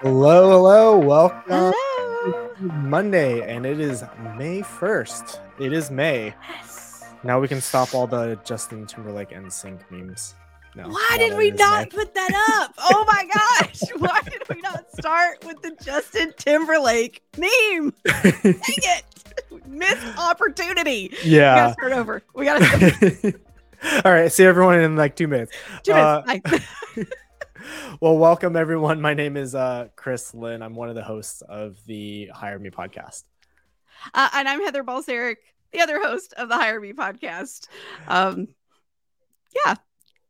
Hello, 0.00 0.50
hello, 0.50 0.98
welcome. 0.98 1.42
Hello. 1.48 2.50
Monday, 2.60 3.40
and 3.54 3.66
it 3.66 3.78
is 3.80 4.02
May 4.36 4.60
1st. 4.62 5.40
It 5.58 5.72
is 5.72 5.90
May. 5.90 6.34
Yes. 6.48 7.04
Now 7.22 7.38
we 7.40 7.48
can 7.48 7.60
stop 7.60 7.94
all 7.94 8.06
the 8.06 8.38
Justin 8.44 8.86
Timberlake 8.86 9.32
and 9.32 9.52
Sync 9.52 9.80
memes. 9.90 10.34
No, 10.74 10.84
Why 10.88 11.16
did 11.18 11.36
we 11.36 11.50
not 11.50 11.84
May. 11.92 11.98
put 11.98 12.14
that 12.14 12.62
up? 12.62 12.74
Oh 12.78 13.04
my 13.06 13.24
gosh. 13.34 13.80
Why 13.98 14.20
did 14.24 14.42
we 14.48 14.60
not 14.62 14.84
start 14.92 15.44
with 15.44 15.60
the 15.62 15.76
Justin 15.84 16.32
Timberlake 16.36 17.22
meme? 17.36 17.92
Dang 18.04 18.32
it. 18.44 19.02
Missed 19.66 20.18
opportunity. 20.18 21.12
We 21.24 21.30
yeah. 21.30 21.56
gotta 21.56 21.72
start 21.74 21.92
over. 21.92 22.22
We 22.34 22.44
gotta 22.46 23.34
all 24.04 24.12
right. 24.12 24.30
See 24.32 24.44
everyone 24.44 24.80
in 24.80 24.96
like 24.96 25.16
two 25.16 25.28
minutes. 25.28 25.52
two 25.82 25.92
Uh, 25.92 26.22
minutes. 26.26 26.50
Bye. 26.96 27.04
Well, 28.00 28.16
welcome 28.16 28.56
everyone. 28.56 29.00
My 29.00 29.14
name 29.14 29.36
is 29.36 29.54
uh, 29.54 29.88
Chris 29.96 30.34
Lin. 30.34 30.62
I'm 30.62 30.74
one 30.74 30.88
of 30.88 30.94
the 30.94 31.02
hosts 31.02 31.42
of 31.42 31.78
the 31.86 32.30
Hire 32.34 32.58
Me 32.58 32.70
podcast. 32.70 33.24
Uh, 34.14 34.28
and 34.32 34.48
I'm 34.48 34.62
Heather 34.62 34.82
Balcerek, 34.82 35.36
the 35.72 35.80
other 35.80 36.00
host 36.00 36.32
of 36.36 36.48
the 36.48 36.56
Hire 36.56 36.80
Me 36.80 36.92
podcast. 36.92 37.68
Um, 38.08 38.48
yeah. 39.54 39.74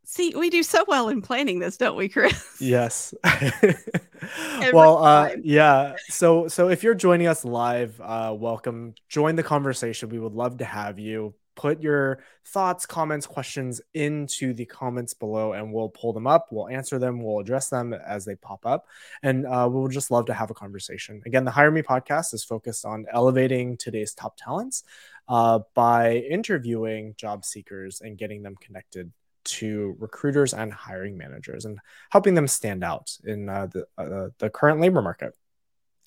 See, 0.05 0.35
we 0.35 0.51
do 0.51 0.63
so 0.63 0.85
well 0.89 1.09
in 1.09 1.23
planning 1.23 1.61
this, 1.61 1.77
don't 1.77 1.97
we, 1.97 2.09
Chris? 2.09 2.57
Yes. 2.61 3.15
well, 4.73 5.05
uh, 5.05 5.31
yeah. 5.43 5.95
So, 6.09 6.49
so 6.49 6.69
if 6.69 6.83
you're 6.83 6.95
joining 6.95 7.29
us 7.29 7.45
live, 7.45 8.01
uh, 8.01 8.35
welcome. 8.37 8.95
Join 9.09 9.37
the 9.37 9.45
conversation. 9.45 10.09
We 10.09 10.19
would 10.19 10.35
love 10.35 10.59
to 10.59 10.65
have 10.65 10.99
you. 10.99 11.35
Put 11.61 11.83
your 11.83 12.21
thoughts, 12.47 12.87
comments, 12.87 13.27
questions 13.27 13.83
into 13.93 14.55
the 14.55 14.65
comments 14.65 15.13
below, 15.13 15.53
and 15.53 15.75
we'll 15.75 15.91
pull 15.91 16.15
them 16.15 16.27
up. 16.27 16.47
We'll 16.51 16.69
answer 16.69 16.99
them. 16.99 17.23
We'll 17.23 17.41
address 17.41 17.69
them 17.69 17.93
as 17.93 18.25
they 18.25 18.35
pop 18.35 18.65
up, 18.65 18.87
and 19.23 19.47
uh, 19.47 19.69
we'll 19.71 19.89
just 19.89 20.11
love 20.11 20.25
to 20.27 20.33
have 20.33 20.51
a 20.51 20.55
conversation. 20.55 21.21
Again, 21.27 21.45
the 21.45 21.51
Hire 21.51 21.71
Me 21.71 21.83
podcast 21.83 22.33
is 22.33 22.45
focused 22.45 22.87
on 22.87 23.05
elevating 23.13 23.77
today's 23.77 24.15
top 24.15 24.39
talents 24.39 24.85
uh, 25.29 25.59
by 25.75 26.17
interviewing 26.17 27.15
job 27.19 27.45
seekers 27.45 28.01
and 28.01 28.17
getting 28.17 28.43
them 28.43 28.57
connected 28.59 29.13
to 29.45 29.97
recruiters 29.99 30.55
and 30.55 30.73
hiring 30.73 31.19
managers 31.19 31.67
and 31.67 31.79
helping 32.09 32.33
them 32.33 32.49
stand 32.49 32.83
out 32.83 33.15
in 33.25 33.51
uh, 33.51 33.67
the 33.67 33.87
uh, 33.99 34.29
the 34.39 34.49
current 34.49 34.81
labor 34.81 35.03
market. 35.03 35.37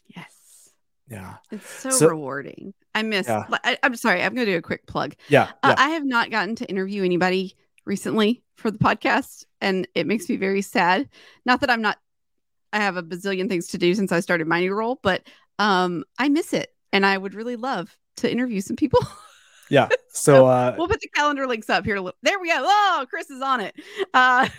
Yes. 0.08 0.43
Yeah, 1.10 1.36
It's 1.52 1.70
so, 1.70 1.90
So- 1.90 2.08
rewarding. 2.10 2.74
I 2.96 3.02
miss. 3.04 3.28
Yeah. 3.28 3.46
I, 3.64 3.78
I'm 3.84 3.96
sorry. 3.96 4.22
I'm 4.22 4.34
going 4.36 4.46
to 4.46 4.52
do 4.54 4.58
a 4.58 4.62
quick 4.62 4.86
plug. 4.86 5.16
yeah, 5.28 5.50
Uh, 5.64 5.74
yeah. 5.78 5.84
I 5.84 5.90
have 5.90 6.06
not 6.06 6.30
gotten 6.30 6.56
to 6.58 6.66
interview 6.70 7.04
anybody 7.04 7.56
recently 7.86 8.44
for 8.56 8.70
the 8.72 8.78
podcast, 8.78 9.46
and 9.62 9.88
it 9.96 10.06
makes 10.08 10.30
me 10.30 10.36
very 10.38 10.62
sad. 10.62 11.10
Not 11.46 11.62
that 11.62 11.70
I'm 11.72 11.82
not. 11.82 11.98
I 12.72 12.78
have 12.78 12.96
a 12.98 13.04
bazillion 13.04 13.50
things 13.50 13.68
to 13.70 13.78
do 13.78 13.94
since 13.96 14.12
I 14.12 14.20
started 14.20 14.48
my 14.48 14.60
new 14.60 14.74
role, 14.74 15.00
but 15.04 15.24
um, 15.60 16.04
I 16.20 16.30
miss 16.30 16.54
it, 16.54 16.74
and 16.92 17.06
I 17.06 17.18
would 17.18 17.34
really 17.34 17.56
love 17.56 17.96
to 18.18 18.32
interview 18.32 18.62
some 18.62 18.76
people. 18.76 19.00
yeah. 19.70 19.90
So, 20.10 20.46
uh, 20.48 20.76
we'll 20.78 20.88
put 20.88 21.02
the 21.02 21.10
calendar 21.10 21.48
links 21.48 21.70
up 21.70 21.84
here. 21.86 22.00
There 22.22 22.40
we 22.40 22.48
go. 22.50 22.62
Oh, 22.64 23.06
Chris 23.10 23.30
is 23.32 23.42
on 23.42 23.60
it. 23.62 23.76
Uh, 24.14 24.48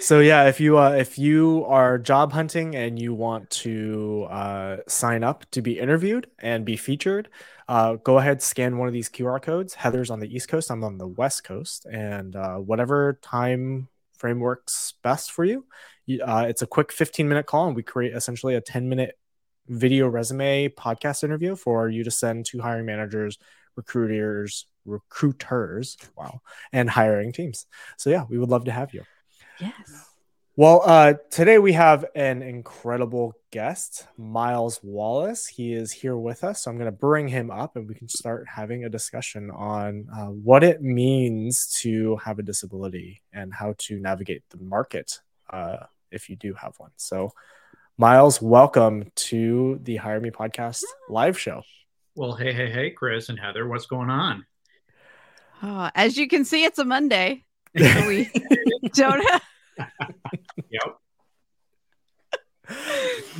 so 0.00 0.20
yeah, 0.20 0.48
if 0.48 0.60
you 0.60 0.78
uh, 0.78 0.90
if 0.90 1.18
you 1.18 1.64
are 1.66 1.98
job 1.98 2.32
hunting 2.32 2.74
and 2.74 2.98
you 2.98 3.14
want 3.14 3.50
to 3.50 4.26
uh, 4.30 4.76
sign 4.86 5.24
up 5.24 5.44
to 5.52 5.62
be 5.62 5.78
interviewed 5.78 6.28
and 6.38 6.64
be 6.64 6.76
featured, 6.76 7.28
uh, 7.68 7.94
go 7.96 8.18
ahead 8.18 8.42
scan 8.42 8.78
one 8.78 8.88
of 8.88 8.94
these 8.94 9.08
QR 9.08 9.40
codes. 9.40 9.74
Heather's 9.74 10.10
on 10.10 10.20
the 10.20 10.34
East 10.34 10.48
Coast. 10.48 10.70
I'm 10.70 10.84
on 10.84 10.98
the 10.98 11.08
West 11.08 11.44
Coast, 11.44 11.86
and 11.86 12.36
uh, 12.36 12.56
whatever 12.56 13.18
time 13.22 13.88
frame 14.16 14.40
works 14.40 14.94
best 15.02 15.32
for 15.32 15.44
you. 15.44 15.64
Uh, 16.22 16.46
it's 16.48 16.62
a 16.62 16.66
quick 16.66 16.92
15 16.92 17.28
minute 17.28 17.46
call, 17.46 17.66
and 17.66 17.76
we 17.76 17.82
create 17.82 18.14
essentially 18.14 18.54
a 18.54 18.60
10 18.60 18.88
minute 18.88 19.18
video 19.68 20.08
resume 20.08 20.68
podcast 20.68 21.24
interview 21.24 21.56
for 21.56 21.88
you 21.88 22.04
to 22.04 22.10
send 22.10 22.44
to 22.46 22.60
hiring 22.60 22.86
managers, 22.86 23.38
recruiters, 23.76 24.66
recruiters, 24.84 25.96
wow, 26.16 26.40
and 26.72 26.90
hiring 26.90 27.32
teams. 27.32 27.66
So 27.96 28.10
yeah, 28.10 28.24
we 28.28 28.38
would 28.38 28.50
love 28.50 28.66
to 28.66 28.72
have 28.72 28.92
you. 28.92 29.04
Yes. 29.60 30.10
Well, 30.56 30.82
uh, 30.84 31.14
today 31.30 31.58
we 31.58 31.72
have 31.72 32.04
an 32.14 32.42
incredible 32.42 33.34
guest, 33.50 34.06
Myles 34.16 34.78
Wallace. 34.82 35.48
He 35.48 35.72
is 35.72 35.90
here 35.90 36.16
with 36.16 36.44
us. 36.44 36.62
So 36.62 36.70
I'm 36.70 36.76
going 36.76 36.86
to 36.86 36.92
bring 36.92 37.26
him 37.26 37.50
up 37.50 37.74
and 37.74 37.88
we 37.88 37.94
can 37.94 38.08
start 38.08 38.46
having 38.48 38.84
a 38.84 38.88
discussion 38.88 39.50
on 39.50 40.06
uh, 40.14 40.26
what 40.26 40.62
it 40.62 40.80
means 40.80 41.72
to 41.80 42.16
have 42.16 42.38
a 42.38 42.42
disability 42.44 43.20
and 43.32 43.52
how 43.52 43.74
to 43.78 43.98
navigate 43.98 44.44
the 44.50 44.58
market 44.58 45.20
uh, 45.50 45.78
if 46.12 46.30
you 46.30 46.36
do 46.36 46.54
have 46.54 46.74
one. 46.78 46.92
So, 46.96 47.32
Myles, 47.98 48.40
welcome 48.40 49.10
to 49.14 49.80
the 49.82 49.96
Hire 49.96 50.20
Me 50.20 50.30
Podcast 50.30 50.84
live 51.08 51.38
show. 51.38 51.62
Well, 52.14 52.34
hey, 52.34 52.52
hey, 52.52 52.70
hey, 52.70 52.90
Chris 52.90 53.28
and 53.28 53.40
Heather, 53.40 53.66
what's 53.66 53.86
going 53.86 54.10
on? 54.10 54.46
Oh, 55.64 55.90
as 55.96 56.16
you 56.16 56.28
can 56.28 56.44
see, 56.44 56.64
it's 56.64 56.78
a 56.78 56.84
Monday. 56.84 57.44
So 57.76 58.08
we 58.08 58.30
don't 58.94 59.20
have. 59.28 59.42
Yep. 60.70 60.98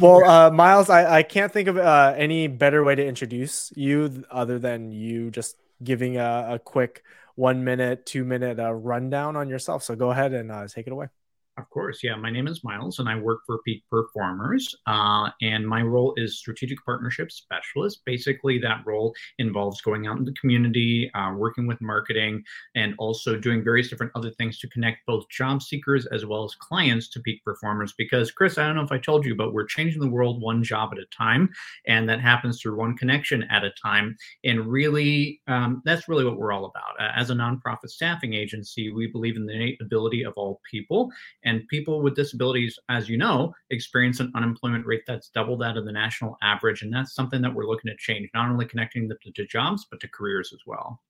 well, 0.00 0.24
uh, 0.24 0.50
Myles, 0.50 0.90
I, 0.90 1.18
I 1.18 1.22
can't 1.22 1.52
think 1.52 1.68
of 1.68 1.78
uh, 1.78 2.14
any 2.16 2.46
better 2.48 2.82
way 2.84 2.94
to 2.94 3.06
introduce 3.06 3.72
you 3.76 4.24
other 4.30 4.58
than 4.58 4.90
you 4.90 5.30
just 5.30 5.56
giving 5.82 6.16
a, 6.16 6.54
a 6.54 6.58
quick 6.58 7.02
one 7.36 7.64
minute, 7.64 8.06
two 8.06 8.24
minute 8.24 8.58
uh, 8.58 8.72
rundown 8.72 9.36
on 9.36 9.48
yourself. 9.48 9.82
So 9.82 9.94
go 9.94 10.10
ahead 10.10 10.32
and 10.32 10.50
uh, 10.50 10.66
take 10.66 10.86
it 10.86 10.92
away. 10.92 11.08
Of 11.56 11.70
course. 11.70 12.02
Yeah. 12.02 12.16
My 12.16 12.30
name 12.30 12.48
is 12.48 12.64
Myles 12.64 12.98
and 12.98 13.08
I 13.08 13.16
work 13.16 13.40
for 13.46 13.60
Peak 13.64 13.84
Performers. 13.88 14.74
Uh, 14.88 15.30
and 15.40 15.66
my 15.66 15.82
role 15.82 16.12
is 16.16 16.38
strategic 16.38 16.84
partnership 16.84 17.30
specialist. 17.30 18.00
Basically, 18.04 18.58
that 18.58 18.82
role 18.84 19.14
involves 19.38 19.80
going 19.80 20.08
out 20.08 20.18
in 20.18 20.24
the 20.24 20.32
community, 20.32 21.12
uh, 21.14 21.32
working 21.36 21.68
with 21.68 21.80
marketing, 21.80 22.42
and 22.74 22.94
also 22.98 23.36
doing 23.36 23.62
various 23.62 23.88
different 23.88 24.10
other 24.16 24.32
things 24.32 24.58
to 24.58 24.68
connect 24.68 25.06
both 25.06 25.28
job 25.28 25.62
seekers 25.62 26.06
as 26.06 26.26
well 26.26 26.42
as 26.42 26.56
clients 26.56 27.08
to 27.10 27.20
Peak 27.20 27.40
Performers. 27.44 27.94
Because, 27.96 28.32
Chris, 28.32 28.58
I 28.58 28.66
don't 28.66 28.74
know 28.74 28.82
if 28.82 28.90
I 28.90 28.98
told 28.98 29.24
you, 29.24 29.36
but 29.36 29.52
we're 29.52 29.66
changing 29.66 30.00
the 30.00 30.10
world 30.10 30.42
one 30.42 30.64
job 30.64 30.90
at 30.90 30.98
a 30.98 31.06
time. 31.16 31.48
And 31.86 32.08
that 32.08 32.20
happens 32.20 32.60
through 32.60 32.76
one 32.76 32.96
connection 32.96 33.44
at 33.44 33.62
a 33.62 33.70
time. 33.80 34.16
And 34.42 34.66
really, 34.66 35.40
um, 35.46 35.82
that's 35.84 36.08
really 36.08 36.24
what 36.24 36.36
we're 36.36 36.52
all 36.52 36.64
about. 36.64 36.98
Uh, 36.98 37.12
as 37.14 37.30
a 37.30 37.34
nonprofit 37.34 37.90
staffing 37.90 38.34
agency, 38.34 38.90
we 38.90 39.06
believe 39.06 39.36
in 39.36 39.46
the 39.46 39.54
innate 39.54 39.80
ability 39.80 40.24
of 40.24 40.32
all 40.36 40.60
people 40.68 41.12
and 41.44 41.66
people 41.68 42.02
with 42.02 42.16
disabilities, 42.16 42.78
as 42.88 43.08
you 43.08 43.16
know, 43.16 43.52
experience 43.70 44.20
an 44.20 44.32
unemployment 44.34 44.86
rate 44.86 45.02
that's 45.06 45.28
double 45.28 45.56
that 45.58 45.76
of 45.76 45.84
the 45.84 45.92
national 45.92 46.36
average. 46.42 46.82
And 46.82 46.92
that's 46.92 47.14
something 47.14 47.42
that 47.42 47.54
we're 47.54 47.66
looking 47.66 47.90
to 47.90 47.96
change, 47.98 48.30
not 48.34 48.50
only 48.50 48.66
connecting 48.66 49.08
them 49.08 49.18
to, 49.22 49.32
to 49.32 49.46
jobs, 49.46 49.86
but 49.90 50.00
to 50.00 50.08
careers 50.08 50.52
as 50.52 50.60
well. 50.66 51.00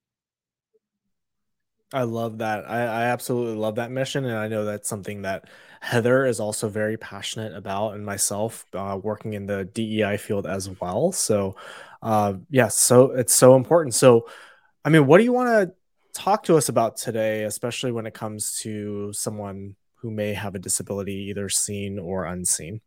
I 1.92 2.02
love 2.02 2.38
that. 2.38 2.68
I, 2.68 2.80
I 2.80 3.04
absolutely 3.04 3.54
love 3.54 3.76
that 3.76 3.92
mission. 3.92 4.24
And 4.24 4.36
I 4.36 4.48
know 4.48 4.64
that's 4.64 4.88
something 4.88 5.22
that 5.22 5.48
Heather 5.80 6.26
is 6.26 6.40
also 6.40 6.68
very 6.68 6.96
passionate 6.96 7.54
about, 7.54 7.92
and 7.94 8.04
myself 8.04 8.66
uh, 8.72 8.98
working 9.00 9.34
in 9.34 9.46
the 9.46 9.64
DEI 9.64 10.16
field 10.16 10.46
as 10.46 10.68
well. 10.80 11.12
So, 11.12 11.54
uh, 12.02 12.34
yeah, 12.50 12.68
so 12.68 13.12
it's 13.12 13.34
so 13.34 13.54
important. 13.54 13.94
So, 13.94 14.28
I 14.84 14.88
mean, 14.88 15.06
what 15.06 15.18
do 15.18 15.24
you 15.24 15.32
want 15.32 15.48
to 15.48 15.74
talk 16.14 16.44
to 16.44 16.56
us 16.56 16.68
about 16.68 16.96
today, 16.96 17.44
especially 17.44 17.92
when 17.92 18.06
it 18.06 18.14
comes 18.14 18.58
to 18.60 19.12
someone 19.12 19.76
who 20.04 20.10
may 20.10 20.34
have 20.34 20.54
a 20.54 20.58
disability, 20.58 21.14
either 21.30 21.48
seen 21.48 21.98
or 21.98 22.26
unseen, 22.26 22.82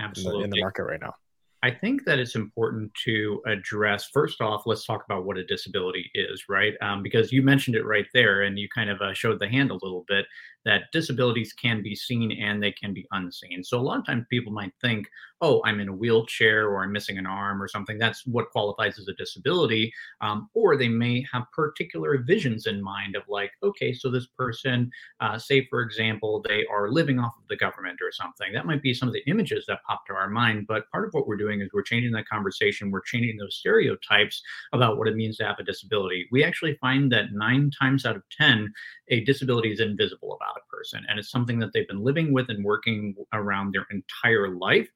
in 0.00 0.24
the, 0.24 0.40
in 0.40 0.50
the 0.50 0.60
market 0.60 0.82
right 0.82 1.00
now? 1.00 1.14
I 1.62 1.70
think 1.70 2.04
that 2.06 2.18
it's 2.18 2.34
important 2.34 2.92
to 3.04 3.40
address 3.46 4.10
first 4.12 4.40
off, 4.40 4.64
let's 4.66 4.84
talk 4.84 5.04
about 5.04 5.24
what 5.24 5.38
a 5.38 5.44
disability 5.44 6.10
is, 6.14 6.48
right? 6.48 6.74
Um, 6.82 7.04
because 7.04 7.32
you 7.32 7.40
mentioned 7.40 7.76
it 7.76 7.84
right 7.84 8.06
there 8.12 8.42
and 8.42 8.58
you 8.58 8.68
kind 8.74 8.90
of 8.90 9.00
uh, 9.00 9.14
showed 9.14 9.38
the 9.38 9.48
hand 9.48 9.70
a 9.70 9.74
little 9.74 10.04
bit 10.08 10.26
that 10.64 10.90
disabilities 10.92 11.52
can 11.52 11.84
be 11.84 11.94
seen 11.94 12.32
and 12.32 12.60
they 12.60 12.72
can 12.72 12.92
be 12.92 13.06
unseen. 13.12 13.62
So 13.62 13.78
a 13.78 13.80
lot 13.80 14.00
of 14.00 14.06
times 14.06 14.26
people 14.28 14.52
might 14.52 14.72
think, 14.80 15.06
oh, 15.40 15.60
I'm 15.64 15.80
in 15.80 15.88
a 15.88 15.92
wheelchair 15.92 16.68
or 16.68 16.82
I'm 16.82 16.92
missing 16.92 17.18
an 17.18 17.26
arm 17.26 17.62
or 17.62 17.68
something. 17.68 17.98
That's 17.98 18.26
what 18.26 18.50
qualifies 18.50 18.98
as 18.98 19.08
a 19.08 19.12
disability. 19.14 19.92
Um, 20.20 20.48
or 20.54 20.76
they 20.76 20.88
may 20.88 21.26
have 21.32 21.44
particular 21.52 22.18
visions 22.18 22.66
in 22.66 22.82
mind 22.82 23.16
of 23.16 23.22
like, 23.28 23.52
okay, 23.62 23.92
so 23.92 24.10
this 24.10 24.26
person, 24.26 24.90
uh, 25.20 25.38
say 25.38 25.66
for 25.66 25.82
example, 25.82 26.42
they 26.48 26.64
are 26.70 26.90
living 26.90 27.18
off 27.18 27.36
of 27.38 27.46
the 27.48 27.56
government 27.56 27.98
or 28.02 28.12
something. 28.12 28.52
That 28.52 28.66
might 28.66 28.82
be 28.82 28.94
some 28.94 29.08
of 29.08 29.14
the 29.14 29.24
images 29.26 29.64
that 29.68 29.82
pop 29.86 30.06
to 30.06 30.14
our 30.14 30.30
mind. 30.30 30.66
But 30.66 30.90
part 30.90 31.06
of 31.06 31.12
what 31.12 31.26
we're 31.26 31.36
doing 31.36 31.60
is 31.60 31.70
we're 31.72 31.82
changing 31.82 32.12
that 32.12 32.28
conversation. 32.28 32.90
We're 32.90 33.02
changing 33.02 33.36
those 33.36 33.56
stereotypes 33.56 34.42
about 34.72 34.96
what 34.96 35.08
it 35.08 35.16
means 35.16 35.36
to 35.38 35.44
have 35.44 35.58
a 35.58 35.64
disability. 35.64 36.26
We 36.32 36.44
actually 36.44 36.76
find 36.80 37.12
that 37.12 37.32
nine 37.32 37.70
times 37.78 38.06
out 38.06 38.16
of 38.16 38.22
10, 38.38 38.72
a 39.08 39.20
disability 39.24 39.72
is 39.72 39.80
invisible 39.80 40.34
about 40.34 40.56
a 40.56 40.74
person. 40.74 41.04
And 41.08 41.18
it's 41.18 41.30
something 41.30 41.58
that 41.58 41.72
they've 41.72 41.88
been 41.88 42.04
living 42.04 42.32
with 42.32 42.48
and 42.48 42.64
working 42.64 43.14
around 43.32 43.72
their 43.72 43.86
entire 43.90 44.56
life. 44.56 44.88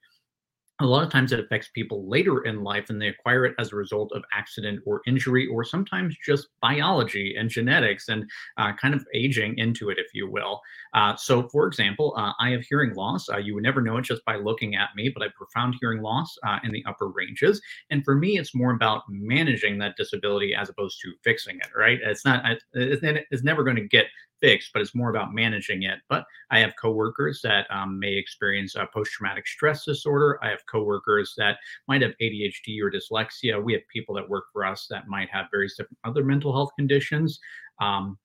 A 0.81 0.87
lot 0.87 1.05
of 1.05 1.11
times 1.11 1.33
it 1.33 1.41
affects 1.41 1.69
people 1.75 2.09
later 2.09 2.45
in 2.45 2.63
life 2.63 2.91
and 2.91 3.01
they 3.01 3.09
acquire 3.09 3.45
it 3.45 3.55
as 3.59 3.73
a 3.73 3.77
result 3.77 4.11
of 4.13 4.25
accident 4.33 4.81
or 4.87 5.03
injury 5.07 5.47
or 5.47 5.65
sometimes 5.65 6.17
just 6.25 6.49
biology 6.61 7.35
and 7.39 7.51
genetics 7.51 8.09
and 8.09 8.29
uh, 8.57 8.73
kind 8.81 8.95
of 8.95 9.05
aging 9.15 9.57
into 9.59 9.91
it 9.91 9.99
if 9.99 10.07
you 10.15 10.31
will. 10.31 10.61
Uh, 10.95 11.15
so 11.17 11.49
for 11.49 11.67
example 11.67 12.15
uh, 12.17 12.33
i 12.41 12.51
have 12.51 12.63
hearing 12.63 12.95
loss. 12.95 13.29
Uh, 13.29 13.37
you 13.37 13.55
would 13.55 13.63
never 13.63 13.81
know 13.81 13.97
it 13.97 14.03
just 14.03 14.25
by 14.25 14.37
looking 14.37 14.75
at 14.75 14.89
me 14.97 15.09
but 15.09 15.23
i 15.23 15.27
have 15.27 15.35
profound 15.35 15.77
hearing 15.81 16.03
loss 16.03 16.37
uh, 16.47 16.59
in 16.65 16.73
the 16.73 16.85
upper 16.87 17.09
ranges. 17.09 17.61
And 17.91 18.05
for 18.05 18.15
me 18.15 18.39
it's 18.39 18.55
more 18.55 18.73
about 18.73 19.03
managing 19.09 19.79
that 19.79 19.97
disability 19.97 20.55
as 20.55 20.69
opposed 20.69 20.99
to 21.03 21.13
fixing 21.23 21.57
it 21.57 21.69
right? 21.77 21.99
It's 22.03 22.25
not 22.25 22.45
it's, 22.73 23.03
it's 23.31 23.45
never 23.45 23.65
going 23.65 23.77
to 23.77 23.87
get 23.87 24.07
fixed, 24.41 24.71
but 24.73 24.83
it's 24.83 24.95
more 24.95 25.11
about 25.11 25.35
managing 25.35 25.85
it. 25.85 25.99
But 26.09 26.25
I 26.51 26.59
have 26.59 26.75
coworkers 26.81 27.41
that 27.43 27.67
um, 27.71 27.99
may 27.99 28.15
experience 28.15 28.75
a 28.75 28.87
post-traumatic 28.93 29.47
stress 29.47 29.85
disorder. 29.85 30.39
I 30.43 30.49
have 30.49 30.67
coworkers 30.71 31.35
that 31.39 31.59
might 31.89 32.03
have 32.03 32.13
ADHD 32.21 32.81
or 32.83 32.91
dyslexia. 32.91 33.63
We 33.63 33.73
have 33.75 33.83
people 33.93 34.15
that 34.17 34.29
work 34.29 34.45
for 34.53 34.65
us 34.65 34.87
that 34.91 35.09
might 35.09 35.31
have 35.31 35.47
various 35.51 35.77
different 35.77 35.99
other 36.05 36.25
mental 36.25 36.53
health 36.53 36.71
conditions. 36.77 37.39
Um, 37.81 38.19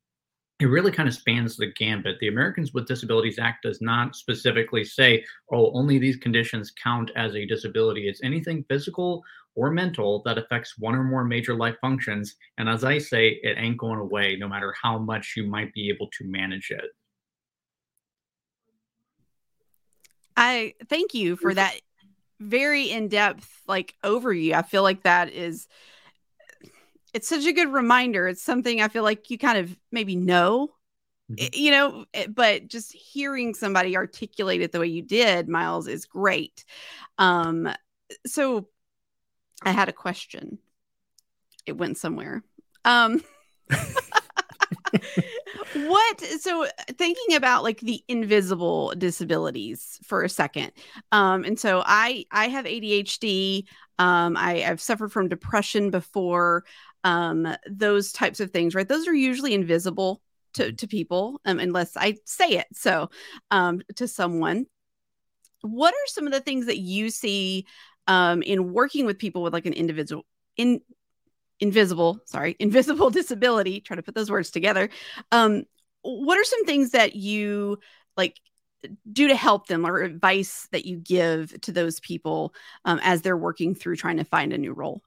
it 0.61 0.67
really 0.67 0.91
kind 0.91 1.09
of 1.09 1.15
spans 1.15 1.57
the 1.57 1.67
gambit. 1.73 2.17
The 2.19 2.29
Americans 2.29 2.73
with 2.73 2.87
Disabilities 2.87 3.39
Act 3.39 3.63
does 3.63 3.81
not 3.81 4.15
specifically 4.15 4.85
say, 4.85 5.25
oh, 5.51 5.71
only 5.73 5.97
these 5.97 6.15
conditions 6.15 6.71
count 6.81 7.11
as 7.17 7.35
a 7.35 7.45
disability. 7.45 8.07
It's 8.07 8.23
anything 8.23 8.63
physical 8.69 9.21
or 9.55 9.71
mental 9.71 10.21
that 10.25 10.37
affects 10.37 10.77
one 10.77 10.95
or 10.95 11.03
more 11.03 11.23
major 11.23 11.55
life 11.55 11.75
functions. 11.81 12.35
And 12.57 12.69
as 12.69 12.83
I 12.83 12.97
say, 12.97 13.39
it 13.41 13.57
ain't 13.57 13.77
going 13.77 13.99
away 13.99 14.35
no 14.35 14.47
matter 14.47 14.73
how 14.81 14.97
much 14.97 15.33
you 15.35 15.47
might 15.47 15.73
be 15.73 15.89
able 15.89 16.07
to 16.17 16.25
manage 16.25 16.71
it. 16.71 16.85
I 20.37 20.73
thank 20.89 21.13
you 21.13 21.37
for 21.37 21.53
that 21.53 21.75
very 22.39 22.89
in-depth 22.91 23.49
like 23.67 23.95
overview. 24.03 24.53
I 24.53 24.61
feel 24.61 24.83
like 24.83 25.03
that 25.03 25.31
is 25.31 25.67
it's 27.13 27.29
such 27.29 27.45
a 27.45 27.53
good 27.53 27.71
reminder. 27.71 28.27
It's 28.27 28.43
something 28.43 28.81
I 28.81 28.89
feel 28.89 29.03
like 29.03 29.29
you 29.29 29.37
kind 29.37 29.57
of 29.57 29.73
maybe 29.89 30.17
know, 30.17 30.73
mm-hmm. 31.31 31.45
you 31.53 31.71
know, 31.71 32.03
eh, 32.13 32.27
but 32.27 32.67
just 32.67 32.91
hearing 32.91 33.53
somebody 33.53 33.95
articulate 33.95 34.61
it 34.61 34.73
the 34.73 34.81
way 34.81 34.87
you 34.87 35.01
did, 35.01 35.47
Myles, 35.47 35.87
is 35.87 36.05
great. 36.05 36.65
Um, 37.17 37.69
so 38.25 38.67
I 39.63 39.71
had 39.71 39.89
a 39.89 39.93
question. 39.93 40.59
It 41.65 41.77
went 41.77 41.97
somewhere. 41.97 42.43
Um, 42.83 43.23
what 45.73 46.21
so 46.21 46.67
thinking 46.91 47.35
about 47.35 47.63
like 47.63 47.79
the 47.79 48.03
invisible 48.07 48.93
disabilities 48.97 49.99
for 50.03 50.23
a 50.23 50.29
second 50.29 50.71
um 51.11 51.43
and 51.43 51.59
so 51.59 51.83
i 51.85 52.25
i 52.31 52.47
have 52.47 52.65
adhd 52.65 53.65
um 53.99 54.37
i 54.37 54.63
i've 54.63 54.81
suffered 54.81 55.11
from 55.11 55.27
depression 55.27 55.91
before. 55.91 56.63
Um 57.03 57.47
those 57.69 58.11
types 58.11 58.39
of 58.39 58.51
things 58.51 58.73
right? 58.73 58.87
Those 58.87 59.07
are 59.07 59.13
usually 59.13 59.53
invisible 59.53 60.21
to 60.53 60.71
to 60.71 60.87
people 60.87 61.39
um, 61.45 61.59
unless 61.59 61.95
i 61.97 62.15
say 62.25 62.51
it. 62.51 62.67
So 62.73 63.09
um 63.51 63.81
to 63.95 64.07
someone. 64.07 64.65
What 65.61 65.93
are 65.93 66.07
some 66.07 66.27
of 66.27 66.33
the 66.33 66.41
things 66.41 66.67
that 66.67 66.77
you 66.77 67.09
see 67.09 67.65
um, 68.07 68.41
in 68.41 68.73
working 68.73 69.05
with 69.05 69.17
people 69.17 69.41
with 69.41 69.53
like 69.53 69.65
an 69.65 69.73
individual 69.73 70.25
in 70.57 70.81
invisible 71.59 72.19
sorry 72.25 72.55
invisible 72.59 73.09
disability 73.09 73.79
try 73.79 73.95
to 73.95 74.03
put 74.03 74.15
those 74.15 74.31
words 74.31 74.51
together 74.51 74.89
um, 75.31 75.63
what 76.01 76.37
are 76.37 76.43
some 76.43 76.65
things 76.65 76.91
that 76.91 77.15
you 77.15 77.79
like 78.17 78.39
do 79.11 79.27
to 79.27 79.35
help 79.35 79.67
them 79.67 79.85
or 79.85 80.01
advice 80.01 80.67
that 80.71 80.85
you 80.85 80.97
give 80.97 81.59
to 81.61 81.71
those 81.71 81.99
people 81.99 82.53
um, 82.83 82.99
as 83.03 83.21
they're 83.21 83.37
working 83.37 83.73
through 83.73 83.95
trying 83.95 84.17
to 84.17 84.23
find 84.23 84.53
a 84.53 84.57
new 84.57 84.73
role 84.73 85.01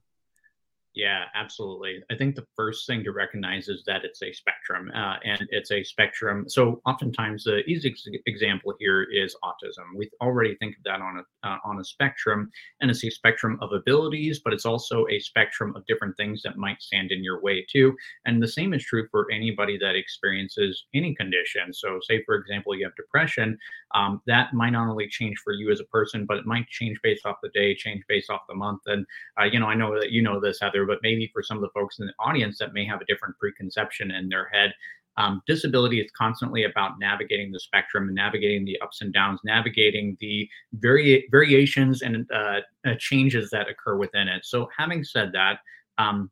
yeah, 0.95 1.25
absolutely. 1.35 2.01
I 2.09 2.15
think 2.15 2.35
the 2.35 2.47
first 2.55 2.87
thing 2.87 3.03
to 3.03 3.11
recognize 3.11 3.67
is 3.67 3.83
that 3.85 4.03
it's 4.03 4.23
a 4.23 4.33
spectrum, 4.33 4.91
uh, 4.95 5.17
and 5.23 5.47
it's 5.51 5.71
a 5.71 5.83
spectrum. 5.83 6.45
So 6.49 6.81
oftentimes, 6.85 7.43
the 7.43 7.59
easy 7.67 7.95
example 8.25 8.73
here 8.79 9.03
is 9.03 9.35
autism. 9.43 9.95
We 9.95 10.09
already 10.19 10.55
think 10.55 10.77
of 10.77 10.83
that 10.85 11.01
on 11.01 11.19
a 11.19 11.47
uh, 11.47 11.57
on 11.63 11.79
a 11.79 11.83
spectrum, 11.83 12.49
and 12.81 12.89
it's 12.89 13.03
a 13.03 13.09
spectrum 13.11 13.59
of 13.61 13.71
abilities, 13.71 14.41
but 14.43 14.51
it's 14.51 14.65
also 14.65 15.05
a 15.11 15.19
spectrum 15.19 15.75
of 15.75 15.85
different 15.85 16.17
things 16.17 16.41
that 16.41 16.57
might 16.57 16.81
stand 16.81 17.11
in 17.11 17.23
your 17.23 17.39
way 17.39 17.63
too. 17.71 17.95
And 18.25 18.41
the 18.41 18.47
same 18.47 18.73
is 18.73 18.83
true 18.83 19.07
for 19.11 19.27
anybody 19.31 19.77
that 19.77 19.95
experiences 19.95 20.85
any 20.95 21.13
condition. 21.13 21.71
So, 21.71 21.99
say 22.01 22.23
for 22.23 22.33
example, 22.35 22.75
you 22.75 22.85
have 22.85 22.95
depression, 22.95 23.59
um, 23.93 24.21
that 24.25 24.55
might 24.55 24.71
not 24.71 24.89
only 24.89 25.07
change 25.07 25.37
for 25.43 25.53
you 25.53 25.71
as 25.71 25.79
a 25.79 25.85
person, 25.85 26.25
but 26.25 26.37
it 26.37 26.47
might 26.47 26.67
change 26.67 26.97
based 27.03 27.27
off 27.27 27.37
the 27.43 27.49
day, 27.49 27.75
change 27.75 28.03
based 28.09 28.31
off 28.31 28.41
the 28.49 28.55
month. 28.55 28.81
And 28.87 29.05
uh, 29.39 29.45
you 29.45 29.59
know, 29.59 29.67
I 29.67 29.75
know 29.75 29.93
that 29.99 30.11
you 30.11 30.23
know 30.23 30.39
this, 30.39 30.59
Heather 30.59 30.78
but 30.85 30.99
maybe 31.03 31.29
for 31.33 31.43
some 31.43 31.57
of 31.57 31.61
the 31.61 31.69
folks 31.69 31.99
in 31.99 32.05
the 32.07 32.13
audience 32.19 32.57
that 32.59 32.73
may 32.73 32.85
have 32.85 33.01
a 33.01 33.05
different 33.05 33.37
preconception 33.37 34.11
in 34.11 34.29
their 34.29 34.49
head. 34.49 34.73
Um, 35.17 35.41
disability 35.47 35.99
is 35.99 36.09
constantly 36.17 36.63
about 36.63 36.97
navigating 36.97 37.51
the 37.51 37.59
spectrum 37.59 38.07
and 38.07 38.15
navigating 38.15 38.63
the 38.63 38.79
ups 38.79 39.01
and 39.01 39.13
downs, 39.13 39.41
navigating 39.43 40.15
the 40.21 40.47
vari- 40.73 41.27
variations 41.29 42.01
and 42.03 42.25
uh, 42.33 42.61
uh, 42.85 42.93
changes 42.99 43.49
that 43.49 43.67
occur 43.67 43.97
within 43.97 44.29
it. 44.29 44.45
So, 44.45 44.69
having 44.77 45.03
said 45.03 45.31
that, 45.33 45.59
um, 45.97 46.31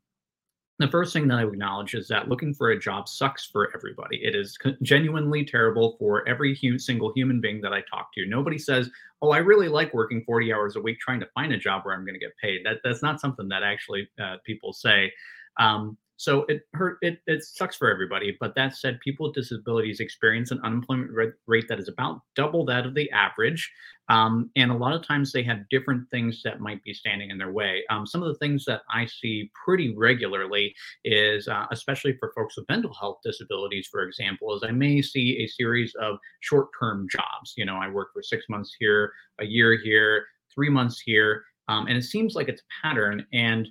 the 0.79 0.88
first 0.88 1.12
thing 1.12 1.27
that 1.27 1.39
I 1.39 1.44
acknowledge 1.44 1.95
is 1.95 2.07
that 2.09 2.29
looking 2.29 2.53
for 2.53 2.69
a 2.69 2.79
job 2.79 3.07
sucks 3.07 3.45
for 3.45 3.71
everybody. 3.75 4.18
It 4.24 4.35
is 4.35 4.57
genuinely 4.83 5.44
terrible 5.44 5.95
for 5.97 6.27
every 6.27 6.56
hu- 6.56 6.77
single 6.77 7.12
human 7.15 7.41
being 7.41 7.62
that 7.62 7.74
I 7.74 7.81
talk 7.89 8.13
to. 8.13 8.25
Nobody 8.27 8.59
says, 8.59 8.89
"Oh, 9.21 9.31
I 9.31 9.39
really 9.39 9.69
like 9.69 9.94
working 9.94 10.24
40 10.24 10.53
hours 10.53 10.75
a 10.75 10.81
week 10.81 11.00
trying 11.00 11.19
to 11.19 11.29
find 11.33 11.51
a 11.51 11.57
job 11.57 11.83
where 11.83 11.95
I'm 11.95 12.06
going 12.06 12.13
to 12.13 12.19
get 12.19 12.38
paid." 12.38 12.63
That 12.63 12.77
that's 12.83 13.01
not 13.01 13.19
something 13.19 13.50
that 13.50 13.63
actually 13.63 14.07
uh, 14.21 14.38
people 14.45 14.71
say. 14.71 15.12
Um, 15.59 15.97
so 16.17 16.45
it 16.49 16.63
hurt. 16.73 16.97
It, 17.01 17.19
it 17.27 17.43
sucks 17.43 17.75
for 17.75 17.89
everybody. 17.89 18.35
But 18.39 18.55
that 18.55 18.75
said, 18.75 18.99
people 18.99 19.27
with 19.27 19.35
disabilities 19.35 19.99
experience 19.99 20.51
an 20.51 20.59
unemployment 20.63 21.11
rate 21.45 21.67
that 21.69 21.79
is 21.79 21.87
about 21.87 22.21
double 22.35 22.65
that 22.65 22.85
of 22.85 22.95
the 22.95 23.09
average. 23.11 23.71
Um, 24.09 24.49
and 24.55 24.71
a 24.71 24.75
lot 24.75 24.93
of 24.93 25.05
times 25.05 25.31
they 25.31 25.43
have 25.43 25.69
different 25.69 26.09
things 26.09 26.41
that 26.43 26.59
might 26.59 26.83
be 26.83 26.93
standing 26.93 27.29
in 27.29 27.37
their 27.37 27.51
way. 27.51 27.83
Um, 27.89 28.07
some 28.07 28.23
of 28.23 28.29
the 28.29 28.39
things 28.39 28.65
that 28.65 28.81
I 28.89 29.05
see 29.05 29.51
pretty 29.65 29.93
regularly 29.95 30.73
is, 31.03 31.47
uh, 31.47 31.65
especially 31.71 32.15
for 32.17 32.31
folks 32.33 32.57
with 32.57 32.69
mental 32.69 32.93
health 32.93 33.19
disabilities, 33.23 33.87
for 33.91 34.03
example, 34.03 34.55
is 34.55 34.63
I 34.63 34.71
may 34.71 35.01
see 35.01 35.43
a 35.43 35.47
series 35.47 35.93
of 36.01 36.17
short-term 36.39 37.07
jobs. 37.11 37.53
You 37.57 37.65
know, 37.65 37.75
I 37.75 37.89
work 37.89 38.09
for 38.13 38.23
six 38.23 38.45
months 38.49 38.75
here, 38.79 39.11
a 39.39 39.45
year 39.45 39.77
here, 39.77 40.25
three 40.53 40.69
months 40.69 40.99
here, 40.99 41.43
um, 41.67 41.87
and 41.87 41.97
it 41.97 42.03
seems 42.03 42.33
like 42.33 42.47
it's 42.47 42.61
a 42.61 42.87
pattern. 42.87 43.25
And 43.33 43.67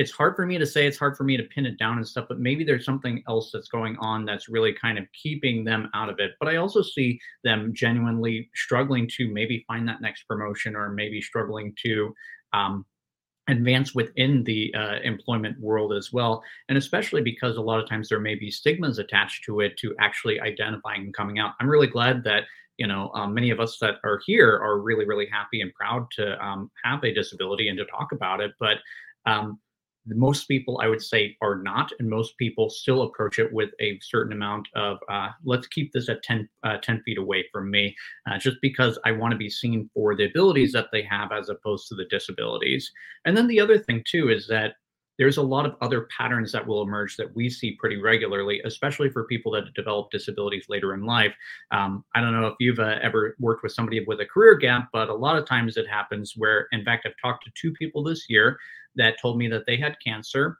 it's 0.00 0.10
hard 0.10 0.34
for 0.34 0.46
me 0.46 0.56
to 0.56 0.64
say 0.64 0.86
it's 0.86 0.96
hard 0.96 1.14
for 1.14 1.24
me 1.24 1.36
to 1.36 1.42
pin 1.42 1.66
it 1.66 1.78
down 1.78 1.98
and 1.98 2.08
stuff 2.08 2.24
but 2.26 2.40
maybe 2.40 2.64
there's 2.64 2.86
something 2.86 3.22
else 3.28 3.50
that's 3.52 3.68
going 3.68 3.96
on 3.98 4.24
that's 4.24 4.48
really 4.48 4.72
kind 4.72 4.98
of 4.98 5.04
keeping 5.12 5.62
them 5.62 5.90
out 5.92 6.08
of 6.08 6.18
it. 6.18 6.32
But 6.40 6.48
i 6.48 6.56
also 6.56 6.80
see 6.80 7.20
them 7.44 7.74
genuinely 7.74 8.48
struggling 8.54 9.06
to 9.16 9.28
maybe 9.28 9.62
find 9.68 9.86
that 9.88 10.00
next 10.00 10.22
promotion 10.24 10.74
or 10.74 10.88
maybe 10.88 11.20
struggling 11.20 11.74
to 11.82 12.14
um, 12.54 12.86
advance 13.48 13.94
within 13.94 14.42
the 14.44 14.72
uh, 14.74 15.00
employment 15.02 15.60
world 15.60 15.92
as 15.92 16.12
well. 16.12 16.42
And 16.70 16.78
especially 16.78 17.20
because 17.20 17.56
a 17.56 17.60
lot 17.60 17.80
of 17.80 17.88
times 17.88 18.08
there 18.08 18.20
may 18.20 18.36
be 18.36 18.50
stigmas 18.50 18.98
attached 18.98 19.44
to 19.44 19.60
it 19.60 19.76
to 19.78 19.94
actually 20.00 20.40
identifying 20.40 21.02
and 21.02 21.14
coming 21.14 21.38
out. 21.38 21.52
I'm 21.60 21.68
really 21.68 21.88
glad 21.88 22.24
that 22.24 22.44
you 22.78 22.86
know 22.86 23.10
um, 23.14 23.34
many 23.34 23.50
of 23.50 23.60
us 23.60 23.76
that 23.82 23.96
are 24.04 24.20
here 24.24 24.50
are 24.56 24.80
really 24.80 25.04
really 25.04 25.28
happy 25.30 25.60
and 25.60 25.74
proud 25.74 26.06
to 26.12 26.42
um, 26.42 26.70
have 26.84 27.04
a 27.04 27.12
disability 27.12 27.68
and 27.68 27.76
to 27.76 27.84
talk 27.84 28.12
about 28.12 28.40
it. 28.40 28.52
But 28.58 28.78
um, 29.26 29.58
most 30.06 30.48
people 30.48 30.80
i 30.82 30.86
would 30.86 31.02
say 31.02 31.36
are 31.42 31.56
not 31.56 31.92
and 31.98 32.08
most 32.08 32.36
people 32.38 32.70
still 32.70 33.02
approach 33.02 33.38
it 33.38 33.52
with 33.52 33.70
a 33.80 33.98
certain 34.02 34.32
amount 34.32 34.66
of 34.74 34.98
uh, 35.10 35.28
let's 35.44 35.66
keep 35.66 35.92
this 35.92 36.08
at 36.08 36.22
10, 36.22 36.48
uh, 36.62 36.78
10 36.82 37.02
feet 37.02 37.18
away 37.18 37.44
from 37.52 37.70
me 37.70 37.94
uh, 38.30 38.38
just 38.38 38.56
because 38.62 38.98
i 39.04 39.12
want 39.12 39.30
to 39.30 39.36
be 39.36 39.50
seen 39.50 39.88
for 39.94 40.16
the 40.16 40.24
abilities 40.24 40.72
that 40.72 40.88
they 40.92 41.02
have 41.02 41.32
as 41.32 41.48
opposed 41.48 41.86
to 41.88 41.94
the 41.94 42.06
disabilities 42.06 42.90
and 43.24 43.36
then 43.36 43.46
the 43.46 43.60
other 43.60 43.78
thing 43.78 44.02
too 44.06 44.30
is 44.30 44.46
that 44.46 44.74
there's 45.20 45.36
a 45.36 45.42
lot 45.42 45.66
of 45.66 45.76
other 45.82 46.08
patterns 46.16 46.50
that 46.50 46.66
will 46.66 46.80
emerge 46.80 47.14
that 47.18 47.36
we 47.36 47.50
see 47.50 47.72
pretty 47.72 47.98
regularly, 47.98 48.62
especially 48.64 49.10
for 49.10 49.24
people 49.24 49.52
that 49.52 49.74
develop 49.74 50.10
disabilities 50.10 50.64
later 50.70 50.94
in 50.94 51.04
life. 51.04 51.34
Um, 51.72 52.06
I 52.14 52.22
don't 52.22 52.32
know 52.32 52.46
if 52.46 52.54
you've 52.58 52.78
uh, 52.78 52.96
ever 53.02 53.36
worked 53.38 53.62
with 53.62 53.72
somebody 53.72 54.02
with 54.06 54.20
a 54.20 54.24
career 54.24 54.54
gap, 54.54 54.88
but 54.94 55.10
a 55.10 55.14
lot 55.14 55.36
of 55.36 55.44
times 55.44 55.76
it 55.76 55.86
happens 55.86 56.32
where, 56.38 56.68
in 56.72 56.86
fact, 56.86 57.04
I've 57.04 57.12
talked 57.20 57.44
to 57.44 57.50
two 57.54 57.70
people 57.72 58.02
this 58.02 58.30
year 58.30 58.58
that 58.96 59.20
told 59.20 59.38
me 59.38 59.48
that 59.48 59.64
they 59.66 59.76
had 59.76 59.96
cancer 60.04 60.58